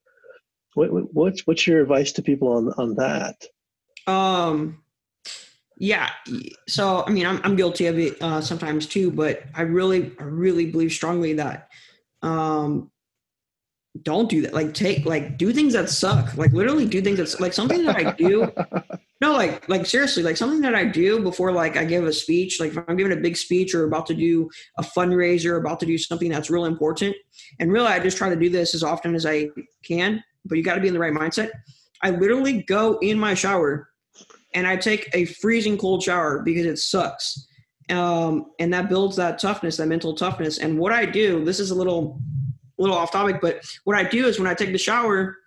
What, 0.74 0.90
what's 1.14 1.46
what's 1.46 1.68
your 1.68 1.82
advice 1.82 2.12
to 2.14 2.24
people 2.24 2.50
on 2.50 2.74
on 2.78 2.96
that? 2.96 3.46
Um, 4.12 4.84
yeah. 5.78 6.10
So 6.68 7.04
I 7.06 7.12
mean, 7.12 7.28
I'm 7.28 7.42
I'm 7.44 7.56
guilty 7.56 7.86
of 7.86 8.00
it 8.00 8.20
uh, 8.22 8.42
sometimes 8.42 8.88
too, 8.88 9.12
but 9.12 9.44
I 9.54 9.62
really 9.62 10.14
I 10.20 10.24
really 10.24 10.72
believe 10.72 10.92
strongly 10.94 11.34
that 11.34 11.70
um, 12.24 12.92
don't 14.04 14.30
do 14.30 14.42
that. 14.42 14.54
Like 14.54 14.74
take 14.74 15.06
like 15.06 15.38
do 15.38 15.52
things 15.52 15.74
that 15.74 15.90
suck. 15.90 16.36
Like 16.38 16.54
literally 16.54 16.86
do 16.86 17.02
things 17.02 17.18
that's 17.18 17.40
like 17.40 17.54
something 17.54 17.86
that 17.86 17.96
I 17.96 18.12
do. 18.12 18.52
no, 19.22 19.34
like 19.34 19.68
like 19.68 19.86
seriously, 19.86 20.24
like 20.24 20.38
something 20.38 20.62
that 20.62 20.76
I 20.76 20.86
do 20.86 21.22
before 21.22 21.52
like 21.52 21.78
I 21.78 21.86
give 21.86 22.06
a 22.06 22.14
speech. 22.14 22.60
Like 22.60 22.72
if 22.72 22.78
I'm 22.88 22.98
giving 22.98 23.18
a 23.18 23.22
big 23.22 23.38
speech 23.38 23.76
or 23.76 23.84
about 23.84 24.06
to 24.08 24.14
do 24.14 24.50
a 24.78 24.84
fundraiser, 24.84 25.60
about 25.60 25.80
to 25.82 25.86
do 25.86 25.98
something 25.98 26.30
that's 26.30 26.50
real 26.50 26.66
important. 26.66 27.16
And 27.60 27.72
really, 27.72 27.88
I 27.88 28.00
just 28.00 28.18
try 28.18 28.30
to 28.30 28.36
do 28.36 28.50
this 28.50 28.74
as 28.74 28.84
often 28.84 29.14
as 29.14 29.26
I 29.26 29.50
can 29.84 30.24
but 30.46 30.58
you 30.58 30.64
got 30.64 30.76
to 30.76 30.82
be 30.82 30.88
in 30.88 30.94
the 30.94 31.00
right 31.00 31.14
mindset. 31.14 31.52
I 32.02 32.12
literally 32.12 32.64
go 32.64 32.98
in 33.00 33.20
my 33.20 33.34
shower 33.34 33.90
and 34.54 34.68
I 34.68 34.76
take 34.76 35.10
a 35.14 35.26
freezing 35.26 35.78
cold 35.78 36.04
shower 36.04 36.42
because 36.44 36.66
it 36.66 36.78
sucks. 36.78 37.48
Um, 37.90 38.52
and 38.60 38.74
that 38.74 38.90
builds 38.90 39.16
that 39.18 39.40
toughness, 39.40 39.78
that 39.78 39.88
mental 39.88 40.16
toughness. 40.16 40.60
And 40.60 40.80
what 40.80 40.92
I 40.92 41.06
do, 41.06 41.44
this 41.44 41.60
is 41.60 41.72
a 41.72 41.76
little, 41.76 42.20
little 42.82 42.98
off 42.98 43.12
topic, 43.12 43.40
but 43.42 43.62
what 43.84 43.98
I 43.98 44.04
do 44.04 44.26
is 44.28 44.40
when 44.40 44.48
I 44.48 44.54
take 44.54 44.72
the 44.72 44.78
shower, 44.78 45.38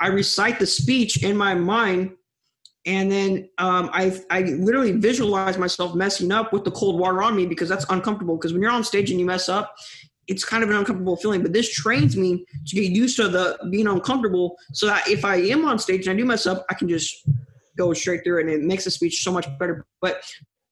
I 0.00 0.08
recite 0.08 0.58
the 0.58 0.66
speech 0.66 1.22
in 1.22 1.36
my 1.36 1.54
mind, 1.54 2.12
and 2.86 3.12
then 3.12 3.48
um, 3.58 3.90
I 3.92 4.18
I 4.30 4.42
literally 4.42 4.92
visualize 4.92 5.58
myself 5.58 5.94
messing 5.94 6.32
up 6.32 6.52
with 6.52 6.64
the 6.64 6.70
cold 6.70 6.98
water 6.98 7.22
on 7.22 7.36
me 7.36 7.46
because 7.46 7.68
that's 7.68 7.84
uncomfortable. 7.90 8.36
Because 8.36 8.52
when 8.52 8.62
you're 8.62 8.70
on 8.70 8.84
stage 8.84 9.10
and 9.10 9.20
you 9.20 9.26
mess 9.26 9.48
up, 9.48 9.74
it's 10.26 10.44
kind 10.44 10.62
of 10.62 10.70
an 10.70 10.76
uncomfortable 10.76 11.16
feeling. 11.16 11.42
But 11.42 11.52
this 11.52 11.72
trains 11.72 12.16
me 12.16 12.46
to 12.66 12.74
get 12.74 12.90
used 12.90 13.16
to 13.16 13.28
the 13.28 13.58
being 13.70 13.86
uncomfortable, 13.86 14.56
so 14.72 14.86
that 14.86 15.06
if 15.06 15.24
I 15.24 15.36
am 15.36 15.66
on 15.66 15.78
stage 15.78 16.06
and 16.06 16.16
I 16.16 16.18
do 16.18 16.24
mess 16.24 16.46
up, 16.46 16.64
I 16.70 16.74
can 16.74 16.88
just 16.88 17.14
go 17.76 17.92
straight 17.92 18.24
through 18.24 18.38
it, 18.38 18.46
and 18.46 18.50
it 18.50 18.62
makes 18.62 18.84
the 18.84 18.90
speech 18.90 19.22
so 19.22 19.30
much 19.30 19.46
better. 19.58 19.84
But 20.00 20.22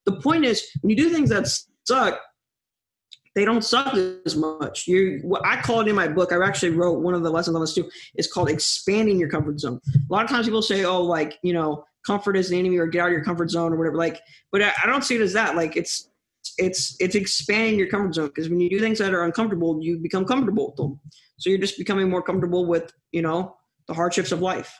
the 0.05 0.13
point 0.13 0.45
is, 0.45 0.67
when 0.81 0.89
you 0.89 0.97
do 0.97 1.09
things 1.09 1.29
that 1.29 1.47
suck, 1.85 2.19
they 3.35 3.45
don't 3.45 3.63
suck 3.63 3.93
as 4.25 4.35
much. 4.35 4.87
You, 4.87 5.19
what 5.23 5.45
I 5.45 5.61
call 5.61 5.81
it 5.81 5.87
in 5.87 5.95
my 5.95 6.07
book. 6.07 6.31
I 6.31 6.43
actually 6.45 6.71
wrote 6.71 6.99
one 6.99 7.13
of 7.13 7.23
the 7.23 7.29
lessons 7.29 7.55
on 7.55 7.61
this 7.61 7.73
too. 7.73 7.89
Is 8.15 8.31
called 8.31 8.49
expanding 8.49 9.19
your 9.19 9.29
comfort 9.29 9.59
zone. 9.59 9.79
A 9.95 10.13
lot 10.13 10.23
of 10.23 10.29
times 10.29 10.45
people 10.45 10.61
say, 10.61 10.83
"Oh, 10.83 11.01
like 11.01 11.37
you 11.43 11.53
know, 11.53 11.85
comfort 12.05 12.35
is 12.35 12.49
the 12.49 12.57
enemy," 12.57 12.77
or 12.77 12.87
"Get 12.87 13.01
out 13.01 13.07
of 13.07 13.13
your 13.13 13.23
comfort 13.23 13.51
zone," 13.51 13.73
or 13.73 13.77
whatever. 13.77 13.97
Like, 13.97 14.19
but 14.51 14.61
I, 14.61 14.71
I 14.83 14.87
don't 14.87 15.03
see 15.03 15.15
it 15.15 15.21
as 15.21 15.33
that. 15.33 15.55
Like, 15.55 15.77
it's 15.77 16.09
it's 16.57 16.95
it's 16.99 17.15
expanding 17.15 17.77
your 17.77 17.87
comfort 17.87 18.15
zone 18.15 18.27
because 18.27 18.49
when 18.49 18.59
you 18.59 18.69
do 18.69 18.79
things 18.79 18.99
that 18.99 19.13
are 19.13 19.23
uncomfortable, 19.23 19.79
you 19.81 19.97
become 19.97 20.25
comfortable 20.25 20.67
with 20.67 20.75
them. 20.75 20.99
So 21.37 21.49
you're 21.49 21.59
just 21.59 21.77
becoming 21.77 22.09
more 22.09 22.23
comfortable 22.23 22.65
with 22.65 22.91
you 23.11 23.21
know 23.21 23.55
the 23.87 23.93
hardships 23.93 24.31
of 24.31 24.41
life. 24.41 24.77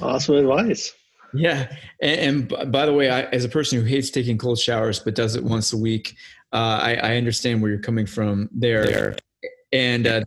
Awesome 0.00 0.36
advice. 0.36 0.92
Yeah, 1.34 1.74
and, 2.02 2.50
and 2.52 2.72
by 2.72 2.84
the 2.84 2.92
way, 2.92 3.08
I, 3.08 3.22
as 3.22 3.44
a 3.44 3.48
person 3.48 3.80
who 3.80 3.86
hates 3.86 4.10
taking 4.10 4.36
cold 4.36 4.58
showers 4.58 4.98
but 4.98 5.14
does 5.14 5.34
it 5.34 5.42
once 5.42 5.72
a 5.72 5.78
week, 5.78 6.14
uh, 6.52 6.80
I, 6.82 6.94
I, 6.94 7.16
understand 7.16 7.62
where 7.62 7.70
you're 7.70 7.80
coming 7.80 8.06
from 8.06 8.50
there, 8.52 9.16
and 9.72 10.06
uh, 10.06 10.22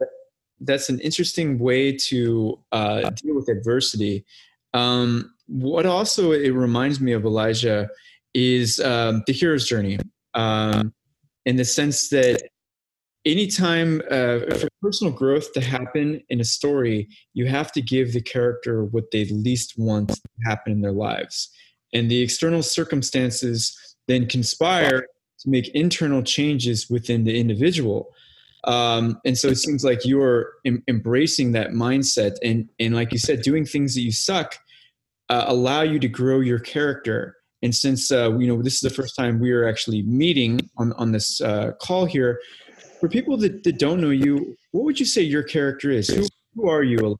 that's 0.61 0.89
an 0.89 0.99
interesting 0.99 1.59
way 1.59 1.95
to 1.95 2.59
uh, 2.71 3.09
deal 3.11 3.35
with 3.35 3.49
adversity. 3.49 4.25
Um, 4.73 5.33
what 5.47 5.85
also 5.85 6.31
it 6.31 6.49
reminds 6.49 6.99
me 6.99 7.11
of 7.11 7.25
Elijah 7.25 7.89
is 8.33 8.79
um, 8.79 9.23
the 9.27 9.33
hero's 9.33 9.67
journey 9.67 9.99
um, 10.33 10.93
in 11.45 11.55
the 11.55 11.65
sense 11.65 12.09
that 12.09 12.41
anytime 13.25 14.01
uh, 14.11 14.39
for 14.39 14.67
personal 14.81 15.13
growth 15.13 15.53
to 15.53 15.61
happen 15.61 16.21
in 16.29 16.39
a 16.39 16.43
story, 16.43 17.07
you 17.33 17.47
have 17.47 17.71
to 17.73 17.81
give 17.81 18.13
the 18.13 18.21
character 18.21 18.83
what 18.85 19.11
they 19.11 19.25
least 19.25 19.75
want 19.77 20.09
to 20.09 20.21
happen 20.45 20.73
in 20.73 20.81
their 20.81 20.91
lives. 20.91 21.49
And 21.93 22.09
the 22.09 22.21
external 22.21 22.61
circumstances 22.61 23.95
then 24.07 24.27
conspire 24.27 25.07
to 25.45 25.49
make 25.49 25.69
internal 25.69 26.21
changes 26.21 26.89
within 26.89 27.23
the 27.23 27.39
individual. 27.39 28.13
Um, 28.65 29.21
and 29.25 29.37
so 29.37 29.47
it 29.47 29.57
seems 29.57 29.83
like 29.83 30.05
you're 30.05 30.53
em- 30.65 30.83
embracing 30.87 31.51
that 31.53 31.69
mindset 31.69 32.35
and, 32.43 32.67
and 32.79 32.95
like 32.95 33.11
you 33.11 33.19
said, 33.19 33.41
doing 33.41 33.65
things 33.65 33.93
that 33.95 34.01
you 34.01 34.11
suck 34.11 34.57
uh, 35.29 35.45
allow 35.47 35.81
you 35.81 35.99
to 35.99 36.07
grow 36.07 36.39
your 36.39 36.59
character 36.59 37.37
and 37.61 37.73
since 37.73 38.11
uh, 38.11 38.37
you 38.37 38.47
know 38.47 38.61
this 38.61 38.75
is 38.75 38.81
the 38.81 38.91
first 38.91 39.15
time 39.15 39.39
we 39.39 39.51
are 39.51 39.67
actually 39.67 40.03
meeting 40.03 40.69
on 40.77 40.93
on 40.93 41.11
this 41.11 41.41
uh, 41.41 41.71
call 41.81 42.05
here, 42.05 42.39
for 42.99 43.09
people 43.09 43.37
that, 43.37 43.63
that 43.63 43.79
don't 43.79 44.01
know 44.01 44.09
you, 44.09 44.55
what 44.71 44.83
would 44.83 44.99
you 44.99 45.05
say 45.05 45.21
your 45.21 45.43
character 45.43 45.89
is? 45.89 46.07
Who, 46.07 46.25
who 46.55 46.69
are 46.69 46.83
you, 46.83 46.97
Elijah? 46.97 47.17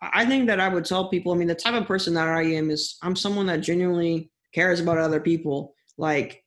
I 0.00 0.26
think 0.26 0.46
that 0.48 0.58
I 0.58 0.68
would 0.68 0.84
tell 0.84 1.08
people. 1.08 1.32
I 1.32 1.36
mean, 1.36 1.48
the 1.48 1.54
type 1.54 1.74
of 1.74 1.86
person 1.86 2.14
that 2.14 2.28
I 2.28 2.42
am 2.42 2.70
is 2.70 2.98
I'm 3.02 3.14
someone 3.14 3.46
that 3.46 3.58
genuinely 3.58 4.30
cares 4.52 4.80
about 4.80 4.98
other 4.98 5.20
people. 5.20 5.74
Like, 5.96 6.41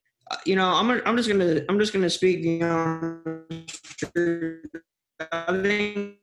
you 0.46 0.56
know, 0.56 0.68
I'm 0.68 0.90
I'm 1.06 1.18
just 1.18 1.30
gonna 1.30 1.62
I'm 1.70 1.80
just 1.80 1.94
gonna 1.94 2.10
speak. 2.10 2.44
You 2.44 2.60
know, 2.60 3.44
I 5.32 5.62
think 5.62 6.18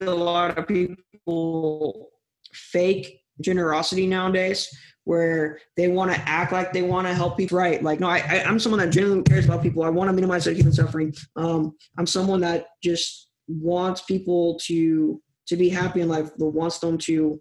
a 0.00 0.10
lot 0.10 0.56
of 0.56 0.66
people 0.66 2.10
fake 2.52 3.20
generosity 3.40 4.06
nowadays 4.06 4.68
where 5.04 5.58
they 5.76 5.88
want 5.88 6.12
to 6.12 6.20
act 6.28 6.52
like 6.52 6.72
they 6.72 6.82
want 6.82 7.06
to 7.06 7.14
help 7.14 7.36
people. 7.38 7.56
Right. 7.56 7.82
Like, 7.82 8.00
no, 8.00 8.08
I, 8.08 8.18
I, 8.18 8.34
am 8.48 8.58
someone 8.58 8.80
that 8.80 8.90
genuinely 8.90 9.22
cares 9.22 9.46
about 9.46 9.62
people. 9.62 9.82
I 9.82 9.88
want 9.88 10.08
to 10.08 10.12
minimize 10.12 10.44
their 10.44 10.52
human 10.52 10.72
suffering. 10.72 11.14
Um, 11.34 11.74
I'm 11.96 12.06
someone 12.06 12.40
that 12.42 12.66
just 12.82 13.30
wants 13.46 14.02
people 14.02 14.58
to 14.64 15.20
to 15.46 15.56
be 15.56 15.70
happy 15.70 16.02
in 16.02 16.08
life, 16.08 16.30
that 16.36 16.44
wants 16.44 16.78
them 16.78 16.98
to, 16.98 17.12
you 17.12 17.40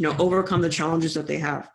know, 0.00 0.16
overcome 0.18 0.60
the 0.60 0.68
challenges 0.68 1.14
that 1.14 1.28
they 1.28 1.38
have. 1.38 1.70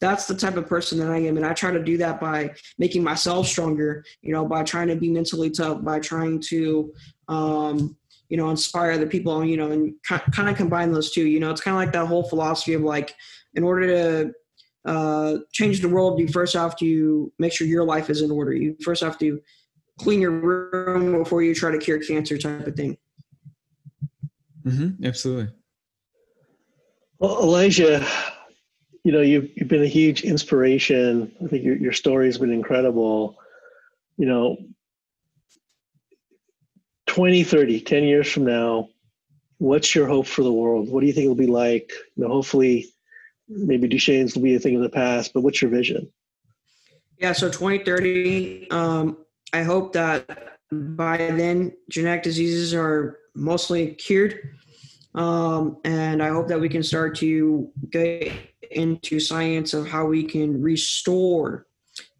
That's 0.00 0.26
the 0.26 0.34
type 0.34 0.56
of 0.56 0.66
person 0.66 0.98
that 0.98 1.10
I 1.10 1.18
am. 1.18 1.36
And 1.36 1.46
I 1.46 1.54
try 1.54 1.70
to 1.70 1.82
do 1.82 1.96
that 1.98 2.20
by 2.20 2.54
making 2.78 3.02
myself 3.02 3.46
stronger, 3.46 4.04
you 4.20 4.32
know, 4.32 4.44
by 4.44 4.62
trying 4.62 4.88
to 4.88 4.96
be 4.96 5.08
mentally 5.10 5.50
tough, 5.50 5.82
by 5.82 6.00
trying 6.00 6.40
to, 6.48 6.92
um, 7.28 7.96
you 8.28 8.36
know, 8.36 8.50
inspire 8.50 8.90
other 8.90 9.06
people, 9.06 9.44
you 9.44 9.56
know, 9.56 9.70
and 9.70 9.94
kind 10.04 10.48
of 10.48 10.56
combine 10.56 10.92
those 10.92 11.12
two. 11.12 11.26
You 11.26 11.40
know, 11.40 11.50
it's 11.50 11.60
kind 11.60 11.76
of 11.76 11.80
like 11.80 11.92
that 11.92 12.06
whole 12.06 12.28
philosophy 12.28 12.74
of 12.74 12.82
like, 12.82 13.14
in 13.54 13.64
order 13.64 13.86
to 13.86 14.32
uh, 14.90 15.38
change 15.52 15.80
the 15.80 15.88
world, 15.88 16.20
you 16.20 16.28
first 16.28 16.54
have 16.54 16.76
to 16.76 17.32
make 17.38 17.52
sure 17.52 17.66
your 17.66 17.84
life 17.84 18.10
is 18.10 18.20
in 18.20 18.30
order. 18.30 18.52
You 18.52 18.76
first 18.84 19.02
have 19.02 19.18
to 19.20 19.40
clean 19.98 20.20
your 20.20 20.32
room 20.32 21.18
before 21.18 21.42
you 21.42 21.54
try 21.54 21.70
to 21.70 21.78
cure 21.78 21.98
cancer, 21.98 22.36
type 22.36 22.66
of 22.66 22.76
thing. 22.76 22.98
Mm-hmm, 24.66 25.04
absolutely. 25.04 25.54
Well, 27.18 27.40
Elijah, 27.40 28.06
you 29.06 29.12
know 29.12 29.20
you've 29.20 29.48
you've 29.54 29.68
been 29.68 29.84
a 29.84 29.86
huge 29.86 30.24
inspiration. 30.24 31.30
I 31.44 31.46
think 31.46 31.62
your 31.62 31.76
your 31.76 31.92
story 31.92 32.26
has 32.26 32.38
been 32.38 32.52
incredible. 32.52 33.38
you 34.16 34.26
know, 34.26 34.56
20, 37.06 37.44
30, 37.44 37.82
10 37.82 38.02
years 38.02 38.32
from 38.32 38.46
now, 38.46 38.88
what's 39.58 39.94
your 39.94 40.08
hope 40.08 40.26
for 40.26 40.42
the 40.42 40.52
world? 40.52 40.88
What 40.88 41.02
do 41.02 41.06
you 41.06 41.12
think 41.12 41.24
it'll 41.24 41.36
be 41.36 41.46
like? 41.46 41.92
You 42.16 42.24
know, 42.24 42.32
hopefully, 42.32 42.86
maybe 43.48 43.86
Duchenne's 43.86 44.34
will 44.34 44.42
be 44.42 44.56
a 44.56 44.58
thing 44.58 44.74
of 44.74 44.82
the 44.82 44.88
past, 44.88 45.32
but 45.32 45.42
what's 45.42 45.62
your 45.62 45.70
vision? 45.70 46.10
Yeah, 47.18 47.32
so 47.32 47.48
2030, 47.48 48.72
um, 48.72 49.18
I 49.52 49.62
hope 49.62 49.92
that 49.92 50.58
by 50.72 51.16
then 51.18 51.76
genetic 51.88 52.24
diseases 52.24 52.74
are 52.74 53.18
mostly 53.36 53.94
cured. 53.94 54.56
Um, 55.16 55.78
and 55.84 56.22
I 56.22 56.28
hope 56.28 56.46
that 56.48 56.60
we 56.60 56.68
can 56.68 56.82
start 56.82 57.16
to 57.16 57.70
get 57.90 58.32
into 58.70 59.18
science 59.18 59.74
of 59.74 59.88
how 59.88 60.06
we 60.06 60.24
can 60.24 60.62
restore 60.62 61.66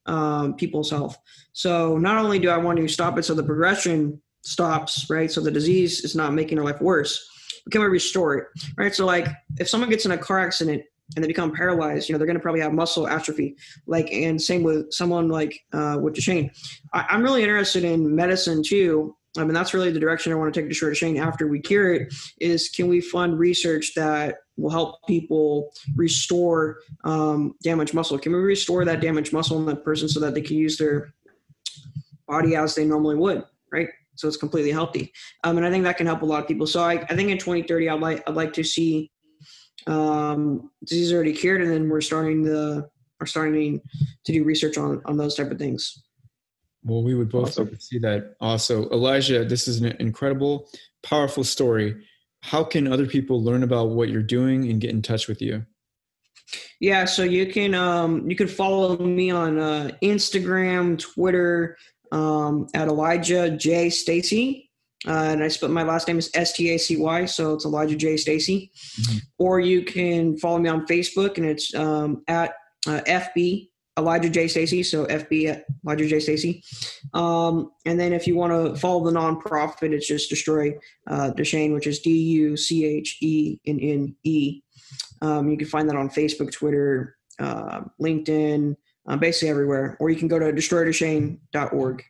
um, 0.06 0.54
people's 0.54 0.90
health. 0.90 1.18
So 1.52 1.98
not 1.98 2.16
only 2.16 2.38
do 2.38 2.48
I 2.48 2.56
want 2.56 2.78
to 2.78 2.88
stop 2.88 3.18
it 3.18 3.24
so 3.24 3.34
the 3.34 3.42
progression 3.42 4.20
stops, 4.42 5.10
right? 5.10 5.30
So 5.30 5.40
the 5.40 5.50
disease 5.50 6.04
is 6.04 6.14
not 6.14 6.32
making 6.32 6.56
their 6.56 6.64
life 6.64 6.80
worse, 6.80 7.28
but 7.64 7.72
can 7.72 7.82
we 7.82 7.88
restore 7.88 8.34
it, 8.34 8.46
right? 8.76 8.94
So 8.94 9.04
like 9.04 9.26
if 9.58 9.68
someone 9.68 9.90
gets 9.90 10.06
in 10.06 10.12
a 10.12 10.18
car 10.18 10.38
accident 10.38 10.82
and 11.14 11.22
they 11.22 11.28
become 11.28 11.52
paralyzed, 11.52 12.08
you 12.08 12.12
know, 12.12 12.18
they're 12.18 12.26
going 12.26 12.36
to 12.36 12.42
probably 12.42 12.60
have 12.60 12.72
muscle 12.72 13.06
atrophy. 13.06 13.56
Like, 13.86 14.10
and 14.12 14.40
same 14.40 14.62
with 14.62 14.92
someone 14.92 15.28
like 15.28 15.60
uh, 15.72 15.98
with 16.00 16.14
Duchenne. 16.14 16.50
I, 16.92 17.06
I'm 17.10 17.22
really 17.22 17.42
interested 17.42 17.84
in 17.84 18.14
medicine 18.14 18.62
too. 18.64 19.16
I 19.38 19.44
mean, 19.44 19.54
that's 19.54 19.74
really 19.74 19.90
the 19.90 20.00
direction 20.00 20.32
I 20.32 20.36
want 20.36 20.52
to 20.52 20.60
take 20.60 20.68
Destroy 20.68 20.90
Duchenne 20.90 21.20
after 21.20 21.46
we 21.46 21.60
cure 21.60 21.94
it. 21.94 22.14
Is 22.40 22.68
can 22.68 22.88
we 22.88 23.00
fund 23.00 23.38
research 23.38 23.92
that 23.94 24.38
will 24.56 24.70
help 24.70 24.96
people 25.06 25.70
restore 25.94 26.78
um, 27.04 27.54
damaged 27.62 27.94
muscle? 27.94 28.18
Can 28.18 28.32
we 28.32 28.38
restore 28.38 28.84
that 28.84 29.00
damaged 29.00 29.32
muscle 29.32 29.58
in 29.58 29.66
that 29.66 29.84
person 29.84 30.08
so 30.08 30.20
that 30.20 30.34
they 30.34 30.40
can 30.40 30.56
use 30.56 30.78
their 30.78 31.12
body 32.26 32.56
as 32.56 32.74
they 32.74 32.84
normally 32.84 33.16
would, 33.16 33.44
right? 33.72 33.88
So 34.14 34.28
it's 34.28 34.36
completely 34.36 34.72
healthy. 34.72 35.12
Um, 35.44 35.58
and 35.58 35.66
I 35.66 35.70
think 35.70 35.84
that 35.84 35.96
can 35.96 36.06
help 36.06 36.22
a 36.22 36.26
lot 36.26 36.42
of 36.42 36.48
people. 36.48 36.66
So 36.66 36.82
I, 36.82 36.94
I 36.94 37.14
think 37.14 37.30
in 37.30 37.38
2030, 37.38 37.88
I'd 37.88 38.00
like 38.00 38.28
I'd 38.28 38.34
like 38.34 38.52
to 38.54 38.64
see 38.64 39.10
um, 39.86 40.70
disease 40.84 41.12
already 41.12 41.32
cured, 41.32 41.62
and 41.62 41.70
then 41.70 41.88
we're 41.88 42.00
starting 42.00 42.42
the 42.42 42.88
are 43.20 43.26
starting 43.26 43.80
to 44.24 44.32
do 44.32 44.44
research 44.44 44.78
on 44.78 45.02
on 45.04 45.16
those 45.16 45.34
type 45.34 45.50
of 45.50 45.58
things. 45.58 46.02
Well, 46.86 47.02
we 47.02 47.16
would 47.16 47.30
both 47.30 47.48
awesome. 47.48 47.78
see 47.80 47.98
that. 47.98 48.36
Also, 48.40 48.88
Elijah, 48.90 49.44
this 49.44 49.66
is 49.66 49.80
an 49.80 49.96
incredible, 49.98 50.68
powerful 51.02 51.42
story. 51.42 52.06
How 52.42 52.62
can 52.62 52.86
other 52.86 53.06
people 53.06 53.42
learn 53.42 53.64
about 53.64 53.90
what 53.90 54.08
you're 54.08 54.22
doing 54.22 54.70
and 54.70 54.80
get 54.80 54.90
in 54.90 55.02
touch 55.02 55.26
with 55.26 55.42
you? 55.42 55.66
Yeah, 56.80 57.04
so 57.04 57.24
you 57.24 57.46
can 57.46 57.74
um, 57.74 58.30
you 58.30 58.36
can 58.36 58.46
follow 58.46 58.96
me 58.98 59.32
on 59.32 59.58
uh, 59.58 59.90
Instagram, 60.00 60.96
Twitter 60.96 61.76
um, 62.12 62.68
at 62.72 62.86
Elijah 62.86 63.50
J 63.50 63.90
Stacy. 63.90 64.70
Uh, 65.06 65.10
and 65.10 65.42
I 65.42 65.48
spelled 65.48 65.72
my 65.72 65.82
last 65.82 66.06
name 66.06 66.18
is 66.18 66.30
S 66.34 66.52
T 66.52 66.70
A 66.70 66.78
C 66.78 66.98
Y, 66.98 67.24
so 67.24 67.54
it's 67.54 67.64
Elijah 67.64 67.96
J 67.96 68.16
Stacy. 68.16 68.70
Mm-hmm. 69.00 69.18
Or 69.38 69.58
you 69.58 69.82
can 69.82 70.38
follow 70.38 70.58
me 70.58 70.68
on 70.68 70.86
Facebook, 70.86 71.36
and 71.36 71.46
it's 71.46 71.74
um, 71.74 72.22
at 72.28 72.52
uh, 72.86 73.00
FB 73.08 73.70
Elijah 73.98 74.28
J 74.28 74.48
Stacy, 74.48 74.82
so 74.82 75.06
FB 75.06 75.62
Elijah 75.84 76.06
J 76.06 76.20
Stacy. 76.20 76.62
Um, 77.14 77.70
and 77.86 77.98
then 77.98 78.12
if 78.12 78.26
you 78.26 78.36
want 78.36 78.52
to 78.52 78.78
follow 78.78 79.04
the 79.04 79.18
nonprofit, 79.18 79.92
it's 79.92 80.06
just 80.06 80.28
Destroy 80.28 80.74
uh, 81.06 81.32
Duchenne, 81.36 81.72
which 81.72 81.86
is 81.86 82.00
D 82.00 82.10
U 82.10 82.56
C 82.56 82.84
H 82.84 83.18
E 83.22 83.58
N 83.66 83.78
N 83.80 84.16
E. 84.24 84.60
Um, 85.22 85.48
you 85.50 85.56
can 85.56 85.66
find 85.66 85.88
that 85.88 85.96
on 85.96 86.10
Facebook, 86.10 86.52
Twitter, 86.52 87.16
uh, 87.38 87.80
LinkedIn, 88.00 88.76
uh, 89.08 89.16
basically 89.16 89.48
everywhere. 89.48 89.96
Or 89.98 90.10
you 90.10 90.16
can 90.16 90.28
go 90.28 90.38
to 90.38 90.52
destroyduchenne.org. 90.52 92.04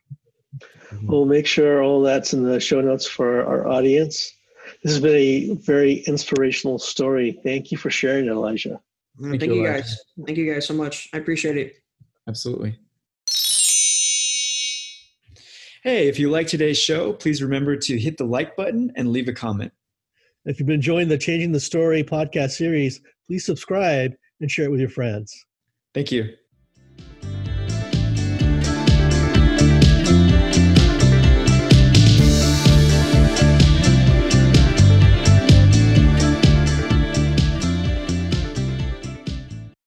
Mm-hmm. 0.93 1.07
We'll 1.07 1.25
make 1.25 1.47
sure 1.47 1.83
all 1.83 2.01
that's 2.01 2.33
in 2.33 2.43
the 2.43 2.59
show 2.59 2.81
notes 2.81 3.07
for 3.07 3.45
our 3.45 3.67
audience. 3.67 4.33
This 4.83 4.93
has 4.93 5.01
been 5.01 5.15
a 5.15 5.53
very 5.55 6.03
inspirational 6.07 6.79
story. 6.79 7.39
Thank 7.43 7.71
you 7.71 7.77
for 7.77 7.89
sharing, 7.89 8.27
Elijah. 8.27 8.81
Thank, 9.21 9.39
Thank 9.39 9.53
you, 9.53 9.65
Elijah. 9.65 9.81
guys. 9.81 9.99
Thank 10.25 10.37
you 10.37 10.53
guys 10.53 10.67
so 10.67 10.73
much. 10.73 11.09
I 11.13 11.17
appreciate 11.17 11.57
it. 11.57 11.73
Absolutely. 12.27 12.77
Hey, 15.83 16.07
if 16.07 16.19
you 16.19 16.29
like 16.29 16.47
today's 16.47 16.77
show, 16.77 17.13
please 17.13 17.41
remember 17.41 17.77
to 17.77 17.97
hit 17.97 18.17
the 18.17 18.25
like 18.25 18.55
button 18.55 18.91
and 18.95 19.11
leave 19.11 19.27
a 19.27 19.33
comment. 19.33 19.71
If 20.45 20.59
you've 20.59 20.67
been 20.67 20.75
enjoying 20.75 21.07
the 21.07 21.17
Changing 21.17 21.51
the 21.51 21.59
Story 21.59 22.03
podcast 22.03 22.51
series, 22.51 23.01
please 23.27 23.45
subscribe 23.45 24.13
and 24.41 24.51
share 24.51 24.65
it 24.65 24.71
with 24.71 24.79
your 24.79 24.89
friends. 24.89 25.33
Thank 25.93 26.11
you. 26.11 26.33